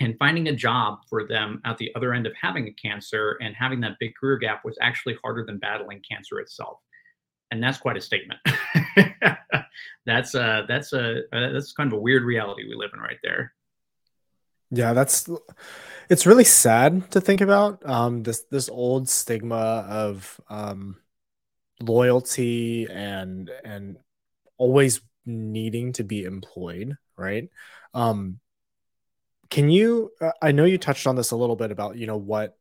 and 0.00 0.16
finding 0.18 0.48
a 0.48 0.54
job 0.54 0.98
for 1.08 1.26
them 1.26 1.60
at 1.64 1.76
the 1.78 1.90
other 1.96 2.14
end 2.14 2.26
of 2.26 2.32
having 2.40 2.68
a 2.68 2.72
cancer 2.72 3.36
and 3.40 3.54
having 3.56 3.80
that 3.80 3.96
big 3.98 4.14
career 4.14 4.36
gap 4.36 4.64
was 4.64 4.78
actually 4.80 5.16
harder 5.22 5.44
than 5.44 5.58
battling 5.58 6.00
cancer 6.08 6.38
itself. 6.38 6.78
And 7.50 7.62
that's 7.62 7.78
quite 7.78 7.96
a 7.96 8.00
statement. 8.00 8.40
That's 10.06 10.34
a 10.34 10.64
that's 10.66 10.94
a 10.94 11.18
uh, 11.32 11.52
that's 11.52 11.72
kind 11.72 11.92
of 11.92 11.98
a 11.98 12.00
weird 12.00 12.22
reality 12.22 12.64
we 12.66 12.74
live 12.74 12.90
in 12.94 13.00
right 13.00 13.18
there. 13.22 13.52
Yeah 14.70 14.94
that's 14.94 15.28
it's 16.08 16.26
really 16.26 16.44
sad 16.44 17.10
to 17.10 17.20
think 17.20 17.42
about 17.42 17.84
um 17.86 18.22
this 18.22 18.44
this 18.50 18.70
old 18.70 19.08
stigma 19.08 19.86
of 19.86 20.40
um 20.48 20.96
loyalty 21.80 22.86
and 22.90 23.50
and 23.64 23.98
always 24.56 25.00
needing 25.26 25.92
to 25.92 26.04
be 26.04 26.24
employed, 26.24 26.96
right? 27.18 27.48
Um, 27.94 28.40
can 29.50 29.70
you? 29.70 30.12
Uh, 30.20 30.32
I 30.42 30.52
know 30.52 30.64
you 30.64 30.78
touched 30.78 31.06
on 31.06 31.16
this 31.16 31.30
a 31.30 31.36
little 31.36 31.56
bit 31.56 31.70
about 31.70 31.96
you 31.96 32.06
know 32.06 32.16
what 32.16 32.56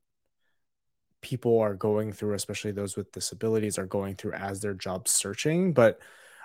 people 1.22 1.60
are 1.60 1.76
going 1.76 2.14
through, 2.14 2.34
especially 2.34 2.72
those 2.72 2.96
with 2.96 3.12
disabilities, 3.12 3.78
are 3.78 3.86
going 3.86 4.16
through 4.16 4.34
as 4.34 4.62
they're 4.62 4.74
job 4.74 5.08
searching. 5.08 5.74
But 5.74 6.00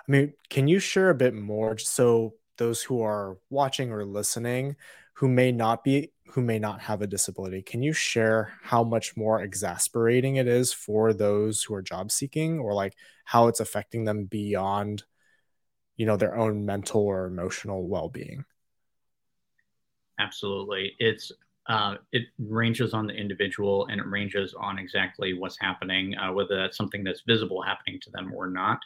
I 0.07 0.11
mean, 0.11 0.33
can 0.49 0.67
you 0.67 0.79
share 0.79 1.09
a 1.09 1.15
bit 1.15 1.33
more 1.33 1.77
so 1.77 2.35
those 2.57 2.81
who 2.83 3.01
are 3.01 3.37
watching 3.49 3.91
or 3.91 4.05
listening 4.05 4.75
who 5.13 5.27
may 5.27 5.51
not 5.51 5.83
be 5.83 6.11
who 6.27 6.41
may 6.41 6.57
not 6.57 6.81
have 6.81 7.01
a 7.01 7.07
disability 7.07 7.61
can 7.61 7.83
you 7.83 7.93
share 7.93 8.53
how 8.63 8.83
much 8.83 9.15
more 9.15 9.41
exasperating 9.41 10.37
it 10.37 10.47
is 10.47 10.73
for 10.73 11.13
those 11.13 11.63
who 11.63 11.73
are 11.73 11.81
job 11.81 12.11
seeking 12.11 12.59
or 12.59 12.73
like 12.73 12.95
how 13.25 13.47
it's 13.47 13.59
affecting 13.59 14.03
them 14.03 14.25
beyond 14.25 15.03
you 15.97 16.05
know 16.05 16.17
their 16.17 16.37
own 16.37 16.65
mental 16.65 17.01
or 17.01 17.25
emotional 17.25 17.87
well-being 17.87 18.43
absolutely 20.19 20.93
it's 20.99 21.31
uh, 21.67 21.95
it 22.11 22.23
ranges 22.39 22.93
on 22.93 23.07
the 23.07 23.13
individual 23.13 23.87
and 23.89 24.01
it 24.01 24.07
ranges 24.07 24.53
on 24.59 24.77
exactly 24.77 25.33
what's 25.33 25.57
happening, 25.59 26.13
uh, 26.17 26.31
whether 26.31 26.57
that's 26.57 26.75
something 26.75 27.03
that's 27.03 27.21
visible 27.25 27.61
happening 27.61 27.99
to 28.01 28.09
them 28.11 28.33
or 28.35 28.47
not. 28.49 28.79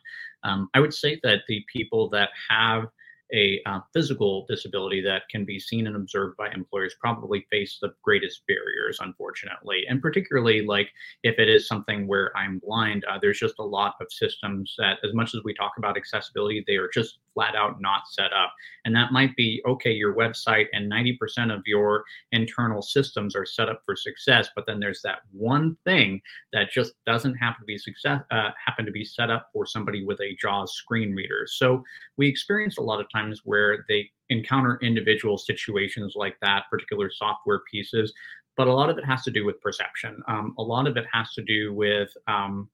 Um, 0.43 0.69
I 0.75 0.79
would 0.79 0.93
say 0.93 1.19
that 1.23 1.39
the 1.47 1.65
people 1.71 2.07
that 2.09 2.29
have 2.49 2.85
a 3.33 3.61
uh, 3.65 3.79
physical 3.93 4.45
disability 4.47 5.01
that 5.01 5.23
can 5.29 5.45
be 5.45 5.59
seen 5.59 5.87
and 5.87 5.95
observed 5.95 6.37
by 6.37 6.49
employers 6.51 6.95
probably 6.99 7.45
face 7.49 7.77
the 7.81 7.93
greatest 8.03 8.41
barriers, 8.47 8.99
unfortunately. 9.01 9.85
And 9.89 10.01
particularly, 10.01 10.65
like 10.65 10.89
if 11.23 11.39
it 11.39 11.49
is 11.49 11.67
something 11.67 12.07
where 12.07 12.35
I'm 12.37 12.59
blind, 12.59 13.05
uh, 13.05 13.17
there's 13.21 13.39
just 13.39 13.59
a 13.59 13.63
lot 13.63 13.95
of 14.01 14.07
systems 14.11 14.75
that, 14.77 14.97
as 15.03 15.13
much 15.13 15.33
as 15.35 15.43
we 15.43 15.53
talk 15.53 15.73
about 15.77 15.97
accessibility, 15.97 16.63
they 16.67 16.75
are 16.75 16.89
just 16.93 17.19
flat 17.37 17.55
out 17.55 17.79
not 17.79 18.07
set 18.07 18.33
up. 18.33 18.51
And 18.85 18.95
that 18.95 19.11
might 19.11 19.35
be 19.35 19.61
okay, 19.67 19.91
your 19.91 20.15
website 20.15 20.65
and 20.73 20.91
90% 20.91 21.55
of 21.55 21.61
your 21.67 22.03
internal 22.31 22.81
systems 22.81 23.35
are 23.35 23.45
set 23.45 23.69
up 23.69 23.83
for 23.85 23.95
success, 23.95 24.49
but 24.55 24.65
then 24.65 24.79
there's 24.79 25.03
that 25.03 25.19
one 25.31 25.77
thing 25.85 26.19
that 26.51 26.71
just 26.71 26.93
doesn't 27.05 27.35
happen 27.35 27.61
to 27.61 27.65
be 27.65 27.77
success 27.77 28.21
uh, 28.31 28.49
happen 28.65 28.85
to 28.85 28.91
be 28.91 29.05
set 29.05 29.29
up 29.29 29.49
for 29.53 29.67
somebody 29.67 30.03
with 30.03 30.19
a 30.21 30.35
JAWS 30.41 30.73
screen 30.73 31.13
reader. 31.13 31.45
So 31.45 31.83
we 32.17 32.27
experience 32.27 32.77
a 32.77 32.81
lot 32.81 32.99
of 32.99 33.07
times 33.17 33.41
where 33.43 33.85
they 33.87 34.09
encounter 34.29 34.79
individual 34.81 35.37
situations 35.37 36.13
like 36.15 36.37
that, 36.41 36.63
particular 36.69 37.09
software 37.11 37.61
pieces, 37.71 38.13
but 38.55 38.67
a 38.67 38.73
lot 38.73 38.89
of 38.89 38.97
it 38.97 39.05
has 39.05 39.23
to 39.23 39.31
do 39.31 39.45
with 39.45 39.61
perception. 39.61 40.21
Um, 40.27 40.55
a 40.57 40.63
lot 40.63 40.87
of 40.87 40.97
it 40.97 41.05
has 41.11 41.33
to 41.33 41.43
do 41.43 41.73
with 41.73 42.09
um, 42.27 42.69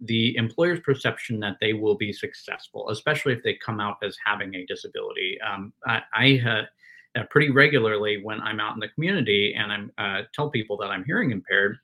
the 0.00 0.36
employer's 0.36 0.80
perception 0.80 1.40
that 1.40 1.56
they 1.60 1.72
will 1.72 1.96
be 1.96 2.12
successful, 2.12 2.88
especially 2.90 3.32
if 3.32 3.42
they 3.42 3.54
come 3.54 3.80
out 3.80 3.96
as 4.02 4.16
having 4.24 4.54
a 4.54 4.66
disability. 4.66 5.38
Um, 5.40 5.72
I, 5.86 6.00
I 6.14 6.66
uh, 7.18 7.24
pretty 7.30 7.50
regularly 7.50 8.20
when 8.22 8.40
I'm 8.40 8.60
out 8.60 8.74
in 8.74 8.80
the 8.80 8.88
community 8.88 9.54
and 9.58 9.72
I'm 9.72 9.92
uh, 9.98 10.22
tell 10.32 10.48
people 10.48 10.76
that 10.78 10.90
I'm 10.90 11.04
hearing 11.04 11.32
impaired, 11.32 11.76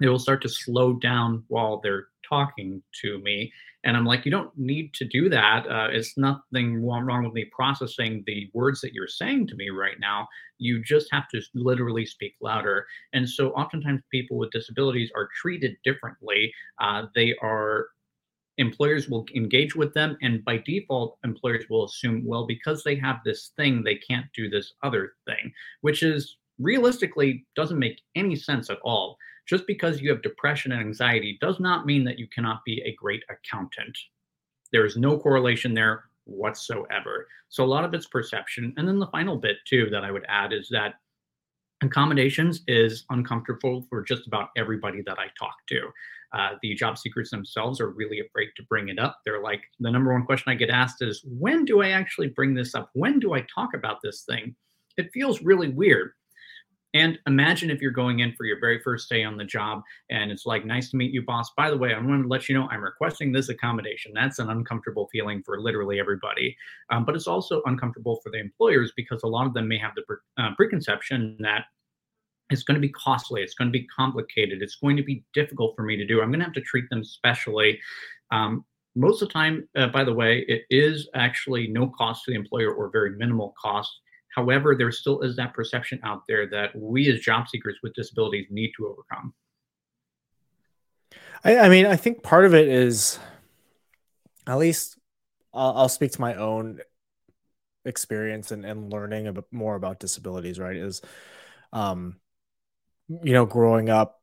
they 0.00 0.08
will 0.08 0.18
start 0.18 0.42
to 0.42 0.48
slow 0.48 0.94
down 0.94 1.44
while 1.48 1.80
they're 1.82 2.08
talking 2.28 2.82
to 3.02 3.18
me 3.20 3.52
and 3.86 3.96
I'm 3.96 4.04
like, 4.04 4.24
you 4.24 4.32
don't 4.32 4.50
need 4.58 4.94
to 4.94 5.04
do 5.04 5.28
that. 5.28 5.64
Uh, 5.70 5.86
it's 5.92 6.18
nothing 6.18 6.84
wrong 6.84 7.24
with 7.24 7.32
me 7.32 7.44
processing 7.52 8.24
the 8.26 8.50
words 8.52 8.80
that 8.80 8.92
you're 8.92 9.06
saying 9.06 9.46
to 9.46 9.54
me 9.54 9.70
right 9.70 9.94
now. 10.00 10.26
You 10.58 10.82
just 10.82 11.06
have 11.12 11.28
to 11.28 11.40
literally 11.54 12.04
speak 12.04 12.34
louder. 12.40 12.84
And 13.12 13.28
so 13.28 13.50
oftentimes 13.50 14.02
people 14.10 14.38
with 14.38 14.50
disabilities 14.50 15.12
are 15.14 15.28
treated 15.40 15.76
differently. 15.84 16.52
Uh, 16.80 17.06
they 17.14 17.36
are 17.40 17.86
employers 18.58 19.08
will 19.08 19.24
engage 19.36 19.76
with 19.76 19.94
them 19.94 20.16
and 20.22 20.44
by 20.44 20.56
default 20.66 21.18
employers 21.24 21.66
will 21.68 21.84
assume 21.84 22.22
well 22.24 22.46
because 22.46 22.82
they 22.82 22.96
have 22.96 23.18
this 23.22 23.52
thing 23.54 23.84
they 23.84 23.96
can't 23.96 24.24
do 24.34 24.48
this 24.48 24.72
other 24.82 25.12
thing 25.26 25.52
which 25.82 26.02
is 26.02 26.38
realistically 26.58 27.44
doesn't 27.54 27.78
make 27.78 28.00
any 28.14 28.34
sense 28.34 28.70
at 28.70 28.78
all 28.82 29.18
just 29.46 29.66
because 29.66 30.00
you 30.00 30.10
have 30.10 30.22
depression 30.22 30.72
and 30.72 30.80
anxiety 30.80 31.38
does 31.40 31.60
not 31.60 31.86
mean 31.86 32.04
that 32.04 32.18
you 32.18 32.26
cannot 32.28 32.64
be 32.64 32.82
a 32.84 32.94
great 32.94 33.22
accountant. 33.30 33.96
There 34.72 34.84
is 34.84 34.96
no 34.96 35.18
correlation 35.18 35.72
there 35.74 36.04
whatsoever. 36.24 37.28
So 37.48 37.64
a 37.64 37.66
lot 37.66 37.84
of 37.84 37.94
it's 37.94 38.06
perception. 38.06 38.74
And 38.76 38.86
then 38.86 38.98
the 38.98 39.06
final 39.08 39.36
bit, 39.36 39.58
too, 39.66 39.88
that 39.90 40.04
I 40.04 40.10
would 40.10 40.24
add 40.28 40.52
is 40.52 40.68
that 40.70 40.94
accommodations 41.82 42.62
is 42.66 43.04
uncomfortable 43.10 43.86
for 43.88 44.02
just 44.02 44.26
about 44.26 44.48
everybody 44.56 45.02
that 45.06 45.18
I 45.18 45.26
talk 45.38 45.54
to. 45.68 45.88
Uh, 46.32 46.56
the 46.60 46.74
job 46.74 46.98
seekers 46.98 47.30
themselves 47.30 47.80
are 47.80 47.90
really 47.90 48.20
afraid 48.20 48.48
to 48.56 48.64
bring 48.64 48.88
it 48.88 48.98
up. 48.98 49.20
They're 49.24 49.42
like, 49.42 49.62
the 49.78 49.90
number 49.90 50.12
one 50.12 50.26
question 50.26 50.50
I 50.50 50.56
get 50.56 50.70
asked 50.70 51.00
is, 51.00 51.22
when 51.24 51.64
do 51.64 51.82
I 51.82 51.90
actually 51.90 52.28
bring 52.28 52.54
this 52.54 52.74
up? 52.74 52.90
When 52.94 53.20
do 53.20 53.34
I 53.34 53.46
talk 53.54 53.74
about 53.74 53.98
this 54.02 54.24
thing? 54.28 54.56
It 54.96 55.12
feels 55.12 55.42
really 55.42 55.68
weird. 55.68 56.12
And 56.96 57.18
imagine 57.26 57.68
if 57.68 57.82
you're 57.82 57.90
going 57.90 58.20
in 58.20 58.32
for 58.32 58.46
your 58.46 58.58
very 58.58 58.80
first 58.80 59.10
day 59.10 59.22
on 59.22 59.36
the 59.36 59.44
job 59.44 59.82
and 60.08 60.30
it's 60.30 60.46
like, 60.46 60.64
nice 60.64 60.90
to 60.90 60.96
meet 60.96 61.12
you, 61.12 61.20
boss. 61.20 61.50
By 61.54 61.68
the 61.68 61.76
way, 61.76 61.92
I 61.92 61.98
want 61.98 62.22
to 62.22 62.28
let 62.28 62.48
you 62.48 62.54
know 62.54 62.68
I'm 62.70 62.82
requesting 62.82 63.32
this 63.32 63.50
accommodation. 63.50 64.12
That's 64.14 64.38
an 64.38 64.48
uncomfortable 64.48 65.06
feeling 65.12 65.42
for 65.44 65.60
literally 65.60 66.00
everybody. 66.00 66.56
Um, 66.88 67.04
but 67.04 67.14
it's 67.14 67.26
also 67.26 67.60
uncomfortable 67.66 68.18
for 68.22 68.30
the 68.30 68.38
employers 68.38 68.94
because 68.96 69.22
a 69.24 69.26
lot 69.26 69.46
of 69.46 69.52
them 69.52 69.68
may 69.68 69.76
have 69.76 69.94
the 69.94 70.02
pre- 70.06 70.16
uh, 70.38 70.54
preconception 70.56 71.36
that 71.40 71.66
it's 72.48 72.62
going 72.62 72.76
to 72.76 72.80
be 72.80 72.92
costly, 72.92 73.42
it's 73.42 73.54
going 73.54 73.68
to 73.68 73.78
be 73.78 73.86
complicated, 73.88 74.62
it's 74.62 74.76
going 74.76 74.96
to 74.96 75.02
be 75.02 75.22
difficult 75.34 75.76
for 75.76 75.82
me 75.82 75.96
to 75.96 76.06
do. 76.06 76.22
I'm 76.22 76.30
going 76.30 76.38
to 76.38 76.46
have 76.46 76.54
to 76.54 76.62
treat 76.62 76.88
them 76.88 77.04
specially. 77.04 77.78
Um, 78.30 78.64
most 78.94 79.20
of 79.20 79.28
the 79.28 79.34
time, 79.34 79.68
uh, 79.76 79.88
by 79.88 80.02
the 80.02 80.14
way, 80.14 80.46
it 80.48 80.62
is 80.70 81.08
actually 81.14 81.66
no 81.66 81.88
cost 81.88 82.24
to 82.24 82.30
the 82.30 82.38
employer 82.38 82.72
or 82.72 82.88
very 82.88 83.16
minimal 83.16 83.52
cost 83.60 83.92
However, 84.36 84.76
there 84.76 84.92
still 84.92 85.22
is 85.22 85.34
that 85.36 85.54
perception 85.54 85.98
out 86.04 86.22
there 86.28 86.46
that 86.50 86.76
we 86.76 87.10
as 87.10 87.20
job 87.20 87.48
seekers 87.48 87.78
with 87.82 87.94
disabilities 87.94 88.46
need 88.50 88.72
to 88.76 88.86
overcome. 88.86 89.32
I, 91.42 91.58
I 91.58 91.68
mean, 91.70 91.86
I 91.86 91.96
think 91.96 92.22
part 92.22 92.44
of 92.44 92.54
it 92.54 92.68
is, 92.68 93.18
at 94.46 94.58
least 94.58 94.98
I'll, 95.54 95.78
I'll 95.78 95.88
speak 95.88 96.12
to 96.12 96.20
my 96.20 96.34
own 96.34 96.80
experience 97.86 98.50
and, 98.50 98.66
and 98.66 98.92
learning 98.92 99.26
a 99.26 99.32
bit 99.32 99.44
more 99.50 99.74
about 99.74 100.00
disabilities, 100.00 100.58
right? 100.58 100.76
Is, 100.76 101.00
um, 101.72 102.16
you 103.08 103.32
know, 103.32 103.46
growing 103.46 103.88
up 103.88 104.20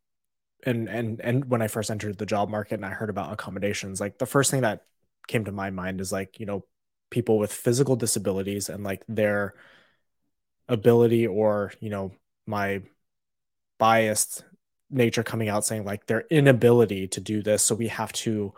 and, 0.63 0.87
and, 0.87 1.21
and 1.21 1.45
when 1.45 1.63
I 1.63 1.67
first 1.67 1.89
entered 1.89 2.19
the 2.19 2.25
job 2.27 2.49
market 2.49 2.75
and 2.75 2.85
I 2.85 2.89
heard 2.89 3.09
about 3.09 3.33
accommodations, 3.33 3.99
like 3.99 4.19
the 4.19 4.27
first 4.27 4.51
thing 4.51 4.61
that 4.61 4.85
came 5.27 5.45
to 5.45 5.51
my 5.51 5.71
mind 5.71 6.01
is 6.01 6.11
like, 6.11 6.39
you 6.39 6.45
know, 6.45 6.65
people 7.09 7.39
with 7.39 7.51
physical 7.51 7.95
disabilities 7.95 8.69
and 8.69 8.83
like 8.83 9.03
their, 9.07 9.55
ability 10.73 11.27
or 11.27 11.71
you 11.79 11.89
know 11.89 12.11
my 12.45 12.81
biased 13.79 14.43
nature 14.89 15.23
coming 15.23 15.49
out 15.49 15.65
saying 15.65 15.85
like 15.85 16.05
their 16.05 16.25
inability 16.29 17.07
to 17.09 17.21
do 17.21 17.41
this. 17.41 17.63
So 17.63 17.75
we 17.75 17.87
have 17.87 18.13
to 18.13 18.53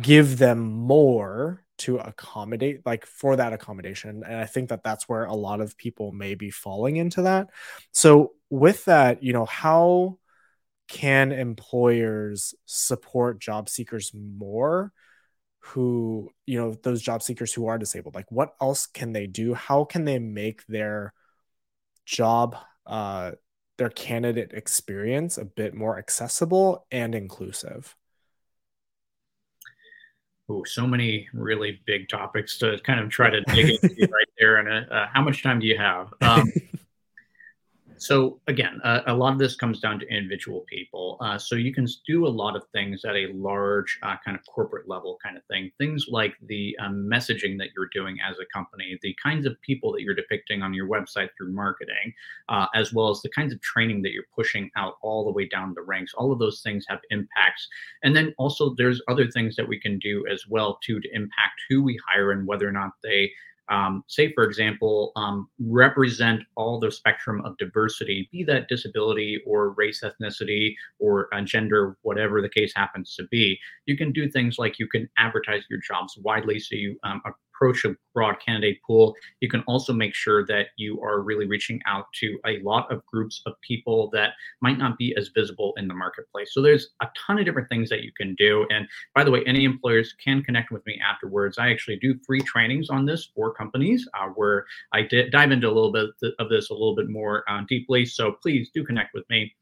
give 0.00 0.38
them 0.38 0.60
more 0.60 1.62
to 1.78 1.98
accommodate 1.98 2.84
like 2.86 3.04
for 3.06 3.36
that 3.36 3.52
accommodation. 3.52 4.22
And 4.26 4.36
i 4.36 4.46
think 4.46 4.70
that 4.70 4.82
that's 4.82 5.08
where 5.08 5.24
a 5.24 5.34
lot 5.34 5.60
of 5.60 5.76
people 5.76 6.12
may 6.12 6.34
be 6.34 6.50
falling 6.50 6.96
into 6.96 7.22
that. 7.22 7.48
So 7.92 8.32
with 8.50 8.84
that 8.86 9.22
you 9.22 9.32
know 9.32 9.44
how 9.44 10.18
can 10.88 11.32
employers 11.32 12.54
support 12.64 13.40
job 13.40 13.68
seekers 13.68 14.12
more 14.14 14.92
who 15.60 16.30
you 16.46 16.58
know 16.58 16.74
those 16.82 17.02
job 17.02 17.22
seekers 17.22 17.52
who 17.52 17.66
are 17.66 17.78
disabled? 17.78 18.14
Like 18.14 18.30
what 18.30 18.54
else 18.60 18.86
can 18.86 19.12
they 19.12 19.26
do? 19.26 19.52
How 19.54 19.84
can 19.84 20.04
they 20.04 20.18
make 20.18 20.66
their 20.66 21.12
job 22.06 22.56
uh, 22.86 23.32
their 23.76 23.90
candidate 23.90 24.52
experience 24.54 25.36
a 25.36 25.44
bit 25.44 25.74
more 25.74 25.98
accessible 25.98 26.86
and 26.90 27.14
inclusive? 27.14 27.94
Oh, 30.48 30.62
so 30.64 30.86
many 30.86 31.28
really 31.34 31.80
big 31.86 32.08
topics 32.08 32.56
to 32.58 32.78
kind 32.84 33.00
of 33.00 33.10
try 33.10 33.28
to 33.28 33.40
dig 33.42 33.70
into 33.70 34.06
right 34.12 34.28
there. 34.38 34.56
And 34.56 34.90
uh, 34.90 35.06
how 35.12 35.20
much 35.20 35.42
time 35.42 35.58
do 35.58 35.66
you 35.66 35.76
have? 35.76 36.14
Um, 36.22 36.50
so 37.98 38.40
again, 38.46 38.80
uh, 38.84 39.00
a 39.06 39.14
lot 39.14 39.32
of 39.32 39.38
this 39.38 39.56
comes 39.56 39.80
down 39.80 39.98
to 40.00 40.06
individual 40.08 40.64
people. 40.68 41.16
Uh, 41.20 41.38
so 41.38 41.54
you 41.54 41.72
can 41.72 41.86
do 42.06 42.26
a 42.26 42.28
lot 42.28 42.56
of 42.56 42.62
things 42.72 43.04
at 43.04 43.14
a 43.14 43.28
large 43.34 43.98
uh, 44.02 44.16
kind 44.24 44.36
of 44.36 44.44
corporate 44.46 44.88
level 44.88 45.18
kind 45.22 45.36
of 45.36 45.44
thing. 45.44 45.70
Things 45.78 46.06
like 46.08 46.34
the 46.46 46.76
um, 46.80 47.08
messaging 47.10 47.58
that 47.58 47.68
you're 47.76 47.90
doing 47.92 48.18
as 48.28 48.36
a 48.38 48.46
company, 48.52 48.98
the 49.02 49.16
kinds 49.22 49.46
of 49.46 49.60
people 49.62 49.92
that 49.92 50.02
you're 50.02 50.14
depicting 50.14 50.62
on 50.62 50.74
your 50.74 50.88
website 50.88 51.28
through 51.36 51.52
marketing, 51.52 52.12
uh, 52.48 52.66
as 52.74 52.92
well 52.92 53.10
as 53.10 53.20
the 53.22 53.30
kinds 53.30 53.52
of 53.52 53.60
training 53.60 54.02
that 54.02 54.12
you're 54.12 54.24
pushing 54.34 54.70
out 54.76 54.94
all 55.02 55.24
the 55.24 55.32
way 55.32 55.46
down 55.48 55.74
the 55.74 55.82
ranks. 55.82 56.14
All 56.14 56.32
of 56.32 56.38
those 56.38 56.60
things 56.60 56.84
have 56.88 57.00
impacts. 57.10 57.68
And 58.02 58.14
then 58.14 58.34
also 58.38 58.74
there's 58.76 59.02
other 59.08 59.30
things 59.30 59.56
that 59.56 59.68
we 59.68 59.80
can 59.80 59.98
do 59.98 60.24
as 60.30 60.46
well 60.48 60.78
too 60.84 61.00
to 61.00 61.14
impact 61.14 61.60
who 61.68 61.82
we 61.82 61.98
hire 62.06 62.32
and 62.32 62.46
whether 62.46 62.68
or 62.68 62.72
not 62.72 62.92
they 63.02 63.30
um, 63.68 64.04
say, 64.06 64.32
for 64.32 64.44
example, 64.44 65.12
um, 65.16 65.48
represent 65.58 66.42
all 66.56 66.78
the 66.78 66.90
spectrum 66.90 67.40
of 67.44 67.56
diversity, 67.58 68.28
be 68.32 68.44
that 68.44 68.68
disability 68.68 69.40
or 69.46 69.70
race, 69.70 70.02
ethnicity, 70.04 70.74
or 70.98 71.28
uh, 71.34 71.40
gender, 71.42 71.96
whatever 72.02 72.40
the 72.40 72.48
case 72.48 72.72
happens 72.74 73.14
to 73.16 73.24
be. 73.30 73.58
You 73.86 73.96
can 73.96 74.12
do 74.12 74.28
things 74.28 74.58
like 74.58 74.78
you 74.78 74.88
can 74.88 75.08
advertise 75.18 75.64
your 75.68 75.80
jobs 75.80 76.16
widely 76.18 76.58
so 76.58 76.74
you 76.74 76.96
um, 77.02 77.20
approach 77.56 77.84
a 77.84 77.94
broad 78.14 78.36
candidate 78.44 78.78
pool, 78.86 79.14
you 79.40 79.48
can 79.48 79.62
also 79.66 79.92
make 79.92 80.14
sure 80.14 80.44
that 80.46 80.68
you 80.76 81.00
are 81.02 81.20
really 81.20 81.46
reaching 81.46 81.80
out 81.86 82.06
to 82.20 82.38
a 82.46 82.60
lot 82.62 82.90
of 82.90 83.04
groups 83.06 83.42
of 83.46 83.54
people 83.60 84.10
that 84.12 84.30
might 84.60 84.78
not 84.78 84.96
be 84.98 85.14
as 85.16 85.28
visible 85.34 85.74
in 85.76 85.88
the 85.88 85.94
marketplace. 85.94 86.50
So 86.52 86.62
there's 86.62 86.88
a 87.02 87.08
ton 87.26 87.38
of 87.38 87.44
different 87.44 87.68
things 87.68 87.88
that 87.90 88.02
you 88.02 88.12
can 88.16 88.34
do. 88.36 88.66
And 88.70 88.86
by 89.14 89.24
the 89.24 89.30
way, 89.30 89.42
any 89.46 89.64
employers 89.64 90.14
can 90.22 90.42
connect 90.42 90.70
with 90.70 90.84
me 90.86 90.98
afterwards. 91.06 91.58
I 91.58 91.70
actually 91.70 91.96
do 91.96 92.18
free 92.26 92.40
trainings 92.40 92.90
on 92.90 93.06
this 93.06 93.30
for 93.34 93.52
companies 93.52 94.08
uh, 94.14 94.28
where 94.28 94.64
I 94.92 95.02
dive 95.02 95.52
into 95.52 95.68
a 95.68 95.74
little 95.74 95.92
bit 95.92 96.10
of 96.38 96.48
this 96.48 96.70
a 96.70 96.74
little 96.74 96.96
bit 96.96 97.08
more 97.08 97.44
uh, 97.48 97.62
deeply. 97.68 98.06
So 98.06 98.32
please 98.42 98.70
do 98.74 98.84
connect 98.84 99.14
with 99.14 99.24
me. 99.28 99.54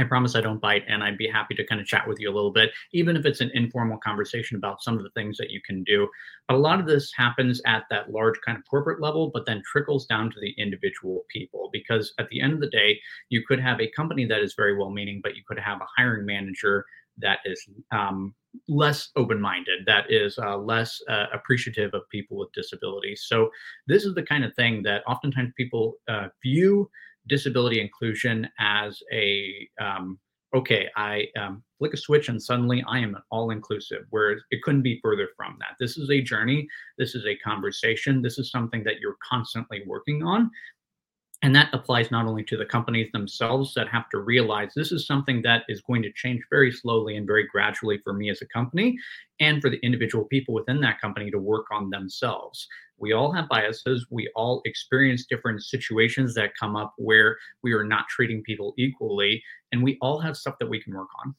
I 0.00 0.04
promise 0.04 0.34
I 0.34 0.40
don't 0.40 0.60
bite, 0.60 0.84
and 0.88 1.02
I'd 1.02 1.18
be 1.18 1.28
happy 1.28 1.54
to 1.54 1.66
kind 1.66 1.80
of 1.80 1.86
chat 1.86 2.08
with 2.08 2.18
you 2.18 2.30
a 2.30 2.34
little 2.34 2.52
bit, 2.52 2.70
even 2.92 3.16
if 3.16 3.26
it's 3.26 3.40
an 3.40 3.50
informal 3.54 3.98
conversation 3.98 4.56
about 4.56 4.82
some 4.82 4.96
of 4.96 5.02
the 5.02 5.10
things 5.10 5.36
that 5.38 5.50
you 5.50 5.60
can 5.64 5.84
do. 5.84 6.08
But 6.48 6.56
a 6.56 6.58
lot 6.58 6.80
of 6.80 6.86
this 6.86 7.12
happens 7.16 7.60
at 7.66 7.84
that 7.90 8.10
large 8.10 8.40
kind 8.44 8.56
of 8.56 8.64
corporate 8.68 9.00
level, 9.00 9.30
but 9.32 9.46
then 9.46 9.62
trickles 9.70 10.06
down 10.06 10.30
to 10.30 10.40
the 10.40 10.54
individual 10.58 11.24
people. 11.28 11.68
Because 11.72 12.14
at 12.18 12.28
the 12.30 12.40
end 12.40 12.54
of 12.54 12.60
the 12.60 12.70
day, 12.70 12.98
you 13.28 13.44
could 13.46 13.60
have 13.60 13.80
a 13.80 13.90
company 13.90 14.24
that 14.26 14.40
is 14.40 14.54
very 14.54 14.76
well 14.76 14.90
meaning, 14.90 15.20
but 15.22 15.36
you 15.36 15.42
could 15.46 15.58
have 15.58 15.80
a 15.80 15.86
hiring 15.96 16.26
manager 16.26 16.84
that 17.18 17.40
is 17.44 17.68
um, 17.92 18.34
less 18.68 19.10
open-minded 19.16 19.80
that 19.86 20.10
is 20.10 20.38
uh, 20.38 20.56
less 20.56 21.00
uh, 21.08 21.26
appreciative 21.32 21.92
of 21.94 22.08
people 22.10 22.36
with 22.36 22.50
disabilities 22.52 23.24
so 23.26 23.50
this 23.86 24.04
is 24.04 24.14
the 24.14 24.22
kind 24.22 24.44
of 24.44 24.54
thing 24.54 24.82
that 24.82 25.02
oftentimes 25.06 25.52
people 25.56 25.94
uh, 26.08 26.28
view 26.42 26.90
disability 27.30 27.80
inclusion 27.80 28.46
as 28.58 29.02
a 29.12 29.68
um, 29.80 30.18
okay, 30.54 30.88
I 30.96 31.26
um, 31.38 31.62
flick 31.78 31.94
a 31.94 31.96
switch 31.96 32.28
and 32.28 32.42
suddenly 32.42 32.82
I 32.88 32.98
am 32.98 33.16
all 33.30 33.50
inclusive, 33.50 34.04
where 34.10 34.32
it 34.50 34.62
couldn't 34.62 34.82
be 34.82 34.98
further 35.00 35.28
from 35.36 35.56
that. 35.60 35.76
This 35.78 35.96
is 35.96 36.10
a 36.10 36.20
journey. 36.20 36.66
This 36.98 37.14
is 37.14 37.24
a 37.24 37.36
conversation. 37.36 38.20
This 38.20 38.38
is 38.38 38.50
something 38.50 38.82
that 38.84 38.98
you're 39.00 39.16
constantly 39.28 39.82
working 39.86 40.24
on. 40.24 40.50
And 41.42 41.54
that 41.54 41.72
applies 41.72 42.10
not 42.10 42.26
only 42.26 42.44
to 42.44 42.56
the 42.56 42.66
companies 42.66 43.10
themselves 43.12 43.72
that 43.74 43.88
have 43.88 44.10
to 44.10 44.18
realize 44.18 44.72
this 44.74 44.92
is 44.92 45.06
something 45.06 45.40
that 45.42 45.62
is 45.68 45.80
going 45.80 46.02
to 46.02 46.12
change 46.12 46.42
very 46.50 46.70
slowly 46.70 47.16
and 47.16 47.26
very 47.26 47.46
gradually 47.46 47.98
for 48.04 48.12
me 48.12 48.28
as 48.28 48.42
a 48.42 48.46
company, 48.46 48.98
and 49.38 49.62
for 49.62 49.70
the 49.70 49.78
individual 49.78 50.24
people 50.26 50.52
within 50.52 50.80
that 50.82 51.00
company 51.00 51.30
to 51.30 51.38
work 51.38 51.66
on 51.72 51.88
themselves. 51.88 52.68
We 53.00 53.14
all 53.14 53.32
have 53.32 53.48
biases. 53.48 54.06
We 54.10 54.30
all 54.36 54.60
experience 54.64 55.26
different 55.26 55.62
situations 55.62 56.34
that 56.34 56.52
come 56.58 56.76
up 56.76 56.92
where 56.98 57.36
we 57.62 57.72
are 57.72 57.84
not 57.84 58.06
treating 58.08 58.42
people 58.42 58.74
equally, 58.76 59.42
and 59.72 59.82
we 59.82 59.96
all 60.02 60.20
have 60.20 60.36
stuff 60.36 60.56
that 60.60 60.68
we 60.68 60.82
can 60.82 60.94
work 60.94 61.08
on. 61.24 61.34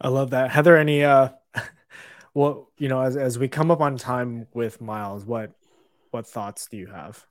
I 0.00 0.08
love 0.08 0.30
that. 0.30 0.50
Heather, 0.50 0.76
any 0.76 1.02
uh 1.04 1.30
well, 2.34 2.70
you 2.78 2.88
know, 2.88 3.00
as 3.00 3.16
as 3.16 3.38
we 3.38 3.48
come 3.48 3.70
up 3.70 3.80
on 3.80 3.96
time 3.96 4.46
with 4.54 4.80
Myles, 4.80 5.24
what 5.24 5.52
what 6.10 6.26
thoughts 6.26 6.68
do 6.70 6.76
you 6.76 6.86
have? 6.86 7.26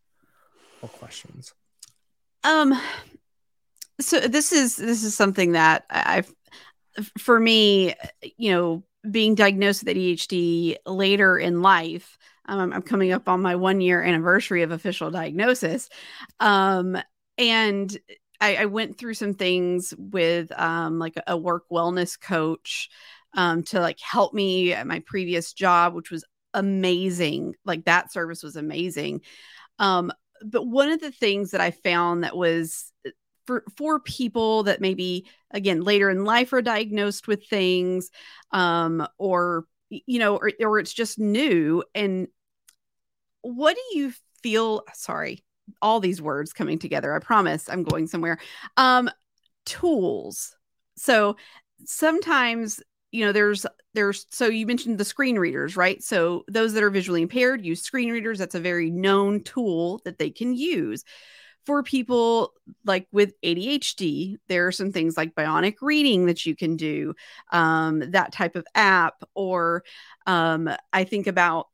What 0.82 0.92
questions? 0.92 1.54
Um 2.44 2.80
so 4.02 4.20
this 4.20 4.52
is 4.52 4.76
this 4.76 5.04
is 5.04 5.16
something 5.16 5.54
that 5.54 5.86
I've 5.90 6.34
for 7.18 7.40
me, 7.40 7.94
you 8.38 8.52
know, 8.52 8.84
being 9.10 9.36
diagnosed 9.36 9.84
with 9.84 9.96
ADHD 9.96 10.78
later 10.86 11.38
in 11.38 11.62
life, 11.62 12.18
um, 12.46 12.74
I'm 12.74 12.82
coming 12.82 13.12
up 13.12 13.30
on 13.30 13.42
my 13.42 13.56
one 13.56 13.82
year 13.82 14.02
anniversary 14.02 14.64
of 14.64 14.72
official 14.72 15.12
diagnosis. 15.12 15.90
Um, 16.40 16.98
and 17.38 17.98
I, 18.42 18.56
I, 18.58 18.66
went 18.66 18.98
through 18.98 19.14
some 19.14 19.34
things 19.34 19.94
with 19.98 20.52
um, 20.60 21.00
like 21.00 21.16
a, 21.18 21.24
a 21.28 21.38
work 21.38 21.64
wellness 21.72 22.20
coach 22.20 22.90
um, 23.34 23.64
to 23.64 23.80
like 23.80 24.00
help 24.00 24.34
me 24.34 24.74
at 24.74 24.86
my 24.86 25.00
previous 25.06 25.54
job, 25.54 25.94
which 25.94 26.12
was 26.12 26.26
amazing. 26.54 27.56
Like 27.66 27.86
that 27.86 28.12
service 28.12 28.44
was 28.44 28.56
amazing. 28.56 29.22
Um, 29.80 30.12
but 30.44 30.68
one 30.68 30.92
of 30.92 31.00
the 31.00 31.12
things 31.12 31.52
that 31.52 31.62
I 31.62 31.72
found 31.72 32.24
that 32.24 32.36
was 32.36 32.92
for 33.46 33.64
for 33.78 34.00
people 34.00 34.64
that 34.64 34.82
maybe 34.82 35.26
again 35.52 35.82
later 35.82 36.10
in 36.10 36.26
life 36.26 36.54
are 36.54 36.62
diagnosed 36.62 37.28
with 37.28 37.46
things 37.48 38.10
um 38.52 39.06
or 39.18 39.66
you 39.90 40.20
know 40.20 40.38
or, 40.38 40.52
or 40.60 40.80
it's 40.80 40.94
just 40.94 41.20
new 41.20 41.84
and 41.94 42.28
what 43.42 43.76
do 43.76 44.00
you 44.00 44.14
feel 44.42 44.84
sorry 44.94 45.44
all 45.82 46.00
these 46.00 46.22
words 46.22 46.54
coming 46.54 46.80
together 46.80 47.14
i 47.14 47.20
promise 47.20 47.70
i'm 47.70 47.84
going 47.84 48.08
somewhere 48.08 48.38
um 48.78 49.10
tools. 49.66 50.56
So 50.96 51.38
sometimes 51.86 52.82
you 53.12 53.26
know 53.26 53.32
there's 53.32 53.66
there's 53.94 54.26
so 54.32 54.48
you 54.48 54.66
mentioned 54.66 54.98
the 54.98 55.06
screen 55.06 55.38
readers 55.38 55.78
right? 55.78 56.02
So 56.04 56.44
those 56.48 56.74
that 56.74 56.84
are 56.84 56.90
visually 56.90 57.22
impaired 57.22 57.66
use 57.66 57.82
screen 57.82 58.12
readers 58.12 58.40
that's 58.40 58.56
a 58.56 58.60
very 58.60 58.90
known 58.90 59.44
tool 59.44 60.02
that 60.06 60.18
they 60.18 60.30
can 60.30 60.54
use 60.54 61.04
for 61.66 61.84
people 61.84 62.54
like 62.86 63.08
with 63.12 63.34
ADHD, 63.42 64.38
there 64.48 64.68
are 64.68 64.72
some 64.72 64.92
things 64.92 65.16
like 65.16 65.36
bionic 65.36 65.76
reading 65.82 66.26
that 66.26 66.46
you 66.46 66.56
can 66.56 66.76
do, 66.76 67.14
um, 67.52 68.12
that 68.12 68.34
type 68.34 68.56
of 68.56 68.66
app. 68.76 69.16
Or 69.34 69.84
um, 70.26 70.70
I 70.92 71.04
think 71.04 71.28
about 71.28 71.68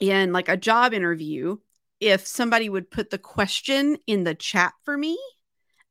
in 0.00 0.32
like 0.32 0.48
a 0.48 0.56
job 0.56 0.92
interview, 0.92 1.56
if 2.00 2.26
somebody 2.26 2.68
would 2.68 2.90
put 2.90 3.10
the 3.10 3.18
question 3.18 3.96
in 4.06 4.24
the 4.24 4.34
chat 4.34 4.72
for 4.84 4.96
me, 4.96 5.18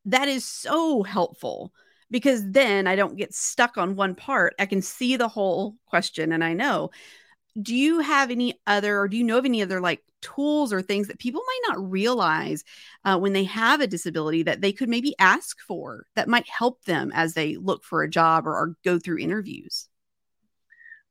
that 0.05 0.27
is 0.27 0.45
so 0.45 1.03
helpful 1.03 1.73
because 2.11 2.51
then 2.51 2.85
I 2.85 2.95
don't 2.95 3.17
get 3.17 3.33
stuck 3.33 3.77
on 3.77 3.95
one 3.95 4.13
part. 4.15 4.53
I 4.59 4.65
can 4.65 4.81
see 4.81 5.15
the 5.15 5.27
whole 5.27 5.75
question 5.87 6.31
and 6.31 6.43
I 6.43 6.53
know. 6.53 6.91
Do 7.59 7.75
you 7.75 7.99
have 7.99 8.31
any 8.31 8.59
other, 8.67 8.99
or 8.99 9.07
do 9.07 9.17
you 9.17 9.23
know 9.23 9.37
of 9.37 9.45
any 9.45 9.61
other 9.61 9.79
like 9.79 10.03
tools 10.23 10.73
or 10.73 10.81
things 10.81 11.07
that 11.07 11.19
people 11.19 11.41
might 11.45 11.73
not 11.73 11.91
realize 11.91 12.63
uh, 13.05 13.17
when 13.19 13.33
they 13.33 13.43
have 13.43 13.81
a 13.81 13.87
disability 13.87 14.41
that 14.43 14.61
they 14.61 14.71
could 14.71 14.89
maybe 14.89 15.13
ask 15.19 15.59
for 15.59 16.05
that 16.15 16.27
might 16.27 16.47
help 16.49 16.83
them 16.85 17.11
as 17.13 17.33
they 17.33 17.57
look 17.57 17.83
for 17.83 18.01
a 18.01 18.09
job 18.09 18.47
or, 18.47 18.53
or 18.53 18.75
go 18.83 18.97
through 18.97 19.19
interviews? 19.19 19.87